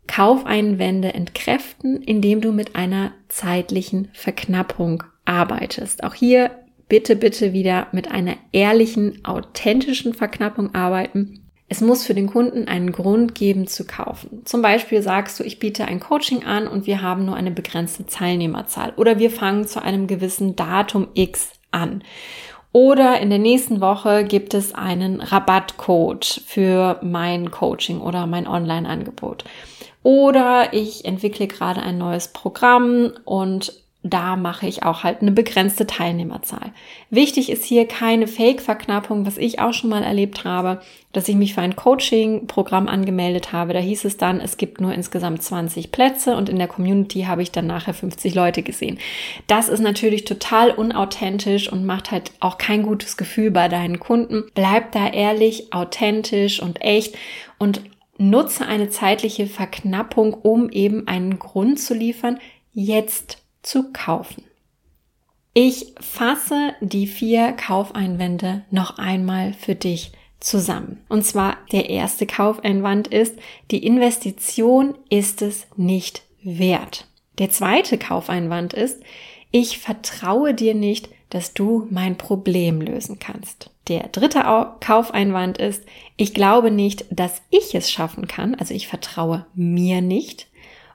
Kaufeinwände 0.08 1.14
entkräften, 1.14 2.02
indem 2.02 2.42
du 2.42 2.52
mit 2.52 2.76
einer 2.76 3.12
zeitlichen 3.28 4.10
Verknappung 4.14 5.04
arbeitest? 5.26 6.04
Auch 6.04 6.14
hier 6.14 6.52
bitte, 6.90 7.16
bitte 7.16 7.54
wieder 7.54 7.88
mit 7.92 8.12
einer 8.12 8.36
ehrlichen, 8.52 9.24
authentischen 9.26 10.14
Verknappung 10.14 10.74
arbeiten. 10.74 11.44
Es 11.70 11.82
muss 11.82 12.06
für 12.06 12.14
den 12.14 12.28
Kunden 12.28 12.68
einen 12.70 12.94
Grund 12.94 13.36
geben 13.36 13.68
zu 13.68 13.86
kaufen. 13.86 14.42
Zum 14.46 14.62
Beispiel 14.62 15.02
sagst 15.02 15.40
du, 15.40 15.44
ich 15.44 15.60
biete 15.60 15.86
ein 15.86 16.00
Coaching 16.00 16.46
an 16.46 16.66
und 16.68 16.88
wir 16.88 17.02
haben 17.02 17.26
nur 17.26 17.36
eine 17.36 17.52
begrenzte 17.52 18.06
Teilnehmerzahl 18.06 18.94
oder 18.96 19.20
wir 19.20 19.30
fangen 19.30 19.68
zu 19.68 19.84
einem 19.84 20.08
gewissen 20.08 20.56
Datum 20.56 21.10
X 21.14 21.52
an. 21.72 22.04
Oder 22.72 23.20
in 23.20 23.30
der 23.30 23.40
nächsten 23.40 23.82
Woche 23.82 24.24
gibt 24.24 24.54
es 24.54 24.74
einen 24.74 25.20
Rabattcode 25.20 26.44
für 26.46 27.00
mein 27.02 27.52
Coaching 27.52 28.00
oder 28.00 28.28
mein 28.28 28.48
Online-Angebot. 28.48 29.44
Oder 30.08 30.72
ich 30.72 31.04
entwickle 31.04 31.48
gerade 31.48 31.82
ein 31.82 31.98
neues 31.98 32.30
Programm 32.30 33.12
und 33.26 33.74
da 34.04 34.38
mache 34.38 34.66
ich 34.66 34.84
auch 34.84 35.04
halt 35.04 35.22
eine 35.22 35.34
begrenzte 35.34 35.86
Teilnehmerzahl. 35.86 36.72
Wichtig 37.10 37.50
ist 37.50 37.66
hier 37.66 37.86
keine 37.90 38.26
Fake-Verknappung, 38.26 39.26
was 39.26 39.38
ich 39.38 39.60
auch 39.60 39.74
schon 39.74 39.90
mal 39.90 40.04
erlebt 40.04 40.46
habe, 40.46 40.80
dass 41.12 41.28
ich 41.28 41.36
mich 41.36 41.54
für 41.54 41.60
ein 41.60 41.76
Coaching-Programm 41.76 42.88
angemeldet 42.88 43.52
habe. 43.52 43.74
Da 43.74 43.80
hieß 43.80 44.06
es 44.06 44.16
dann, 44.16 44.40
es 44.40 44.56
gibt 44.56 44.80
nur 44.80 44.94
insgesamt 44.94 45.44
20 45.44 45.92
Plätze 45.92 46.38
und 46.38 46.48
in 46.48 46.58
der 46.58 46.70
Community 46.70 47.24
habe 47.24 47.42
ich 47.42 47.52
dann 47.52 47.68
nachher 47.68 47.94
50 47.94 48.34
Leute 48.34 48.64
gesehen. 48.64 49.00
Das 49.48 49.68
ist 49.68 49.82
natürlich 49.82 50.24
total 50.24 50.72
unauthentisch 50.72 51.70
und 51.70 51.86
macht 51.86 52.12
halt 52.12 52.32
auch 52.40 52.58
kein 52.58 52.84
gutes 52.84 53.18
Gefühl 53.18 53.52
bei 53.52 53.68
deinen 53.68 54.00
Kunden. 54.00 54.46
Bleib 54.54 54.94
da 54.94 55.10
ehrlich, 55.10 55.74
authentisch 55.74 56.62
und 56.62 56.82
echt 56.82 57.18
und 57.58 57.82
nutze 58.18 58.66
eine 58.66 58.90
zeitliche 58.90 59.48
Verknappung, 59.48 60.34
um 60.34 60.70
eben 60.70 61.08
einen 61.08 61.40
Grund 61.40 61.80
zu 61.80 61.94
liefern, 61.94 62.40
jetzt 62.74 63.44
zu 63.62 63.92
kaufen. 63.92 64.44
Ich 65.54 65.96
fasse 66.00 66.74
die 66.82 67.08
vier 67.08 67.54
Kaufeinwände 67.54 68.64
noch 68.70 69.00
einmal 69.00 69.54
für 69.54 69.76
dich 69.76 70.12
zusammen. 70.40 71.02
Und 71.10 71.26
zwar 71.26 71.58
der 71.72 71.90
erste 71.90 72.28
Kaufeinwand 72.28 73.08
ist, 73.08 73.36
die 73.72 73.84
Investition 73.86 74.96
ist 75.10 75.42
es 75.42 75.66
nicht 75.76 76.22
wert. 76.44 77.08
Der 77.40 77.50
zweite 77.50 77.98
Kaufeinwand 77.98 78.74
ist, 78.74 79.02
ich 79.52 79.80
vertraue 79.80 80.54
dir 80.54 80.76
nicht, 80.76 81.10
dass 81.30 81.54
du 81.54 81.88
mein 81.90 82.18
Problem 82.18 82.82
lösen 82.82 83.20
kannst. 83.20 83.72
Der 83.88 84.10
dritte 84.10 84.44
Kaufeinwand 84.82 85.58
ist, 85.58 85.84
ich 86.18 86.34
glaube 86.34 86.72
nicht, 86.72 87.06
dass 87.10 87.42
ich 87.50 87.74
es 87.74 87.90
schaffen 87.92 88.28
kann, 88.28 88.56
also 88.56 88.74
ich 88.74 88.88
vertraue 88.88 89.46
mir 89.54 90.02
nicht. 90.02 90.48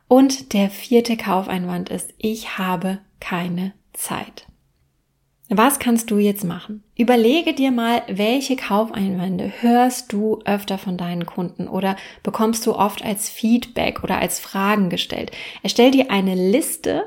Und 0.09 0.53
der 0.53 0.69
vierte 0.69 1.17
Kaufeinwand 1.17 1.89
ist, 1.89 2.13
ich 2.19 2.59
habe 2.59 2.99
keine 3.19 3.73
Zeit. 3.95 4.47
Was 5.49 5.79
kannst 5.79 6.11
du 6.11 6.19
jetzt 6.19 6.45
machen? 6.45 6.83
Überlege 6.97 7.53
dir 7.53 7.73
mal, 7.73 8.03
welche 8.09 8.57
Kaufeinwände 8.57 9.53
hörst 9.61 10.13
du 10.13 10.41
öfter 10.45 10.79
von 10.79 10.97
deinen 10.97 11.27
Kunden 11.27 11.69
oder 11.69 11.97
bekommst 12.23 12.67
du 12.67 12.75
oft 12.75 13.05
als 13.05 13.29
Feedback 13.29 14.03
oder 14.03 14.19
als 14.19 14.41
Fragen 14.41 14.89
gestellt. 14.89 15.31
Erstell 15.63 15.91
dir 15.91 16.11
eine 16.11 16.35
Liste 16.35 17.07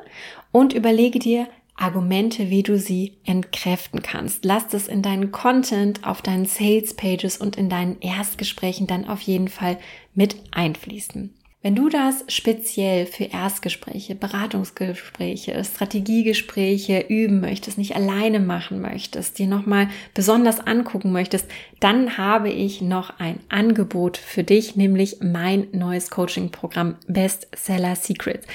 und 0.51 0.73
überlege 0.73 1.17
dir 1.17 1.47
Argumente, 1.75 2.49
wie 2.49 2.63
du 2.63 2.77
sie 2.77 3.17
entkräften 3.25 4.01
kannst. 4.01 4.45
Lass 4.45 4.67
das 4.67 4.87
in 4.87 5.01
deinen 5.01 5.31
Content, 5.31 6.05
auf 6.05 6.21
deinen 6.21 6.45
Sales 6.45 6.93
Pages 6.93 7.37
und 7.37 7.57
in 7.57 7.69
deinen 7.69 7.99
Erstgesprächen 7.99 8.87
dann 8.87 9.07
auf 9.07 9.21
jeden 9.21 9.49
Fall 9.49 9.77
mit 10.13 10.35
einfließen. 10.51 11.33
Wenn 11.65 11.73
du 11.73 11.89
das 11.89 12.23
speziell 12.27 13.07
für 13.07 13.23
Erstgespräche, 13.23 14.13
Beratungsgespräche, 14.13 15.63
Strategiegespräche 15.63 17.05
üben 17.09 17.41
möchtest, 17.41 17.79
nicht 17.79 17.95
alleine 17.95 18.39
machen 18.39 18.81
möchtest, 18.81 19.39
dir 19.39 19.47
nochmal 19.47 19.89
besonders 20.13 20.59
angucken 20.59 21.11
möchtest, 21.11 21.49
dann 21.79 22.19
habe 22.19 22.51
ich 22.51 22.81
noch 22.81 23.19
ein 23.19 23.39
Angebot 23.49 24.17
für 24.17 24.43
dich, 24.43 24.75
nämlich 24.75 25.21
mein 25.23 25.65
neues 25.71 26.11
Coaching-Programm 26.11 26.97
Bestseller 27.07 27.95
Secrets. 27.95 28.45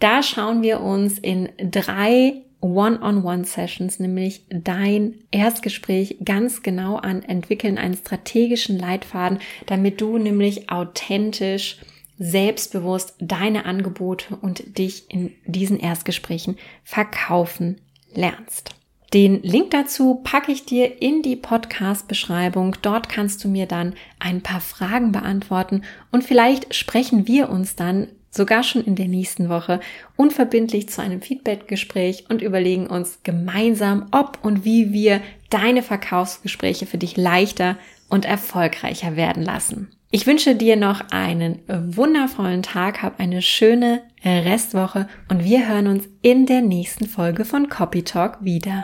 Da 0.00 0.24
schauen 0.24 0.62
wir 0.62 0.80
uns 0.80 1.20
in 1.20 1.50
drei 1.70 2.42
One-on-One-Sessions, 2.60 4.00
nämlich 4.00 4.44
dein 4.48 5.14
Erstgespräch 5.30 6.18
ganz 6.24 6.62
genau 6.62 6.96
an, 6.96 7.22
entwickeln 7.22 7.78
einen 7.78 7.96
strategischen 7.96 8.78
Leitfaden, 8.78 9.38
damit 9.66 10.00
du 10.00 10.18
nämlich 10.18 10.70
authentisch 10.70 11.78
selbstbewusst 12.18 13.14
deine 13.18 13.66
Angebote 13.66 14.36
und 14.36 14.78
dich 14.78 15.10
in 15.10 15.32
diesen 15.44 15.78
Erstgesprächen 15.78 16.56
verkaufen 16.82 17.80
lernst. 18.14 18.74
Den 19.12 19.42
Link 19.42 19.70
dazu 19.70 20.16
packe 20.24 20.50
ich 20.50 20.64
dir 20.64 21.00
in 21.00 21.22
die 21.22 21.36
Podcast-Beschreibung. 21.36 22.76
Dort 22.82 23.08
kannst 23.08 23.44
du 23.44 23.48
mir 23.48 23.66
dann 23.66 23.94
ein 24.18 24.42
paar 24.42 24.60
Fragen 24.60 25.12
beantworten 25.12 25.82
und 26.10 26.24
vielleicht 26.24 26.74
sprechen 26.74 27.28
wir 27.28 27.48
uns 27.48 27.76
dann 27.76 28.08
sogar 28.36 28.62
schon 28.62 28.84
in 28.84 28.94
der 28.94 29.08
nächsten 29.08 29.48
Woche 29.48 29.80
unverbindlich 30.16 30.88
zu 30.88 31.02
einem 31.02 31.20
Feedback-Gespräch 31.22 32.26
und 32.28 32.42
überlegen 32.42 32.86
uns 32.86 33.20
gemeinsam, 33.22 34.06
ob 34.12 34.38
und 34.42 34.64
wie 34.64 34.92
wir 34.92 35.20
deine 35.50 35.82
Verkaufsgespräche 35.82 36.86
für 36.86 36.98
dich 36.98 37.16
leichter 37.16 37.76
und 38.08 38.24
erfolgreicher 38.24 39.16
werden 39.16 39.42
lassen. 39.42 39.88
Ich 40.12 40.26
wünsche 40.26 40.54
dir 40.54 40.76
noch 40.76 41.10
einen 41.10 41.58
wundervollen 41.68 42.62
Tag, 42.62 43.02
hab 43.02 43.18
eine 43.18 43.42
schöne 43.42 44.02
Restwoche 44.24 45.08
und 45.28 45.44
wir 45.44 45.68
hören 45.68 45.88
uns 45.88 46.08
in 46.22 46.46
der 46.46 46.62
nächsten 46.62 47.06
Folge 47.06 47.44
von 47.44 47.68
Copy 47.68 48.02
Talk 48.02 48.38
wieder. 48.40 48.82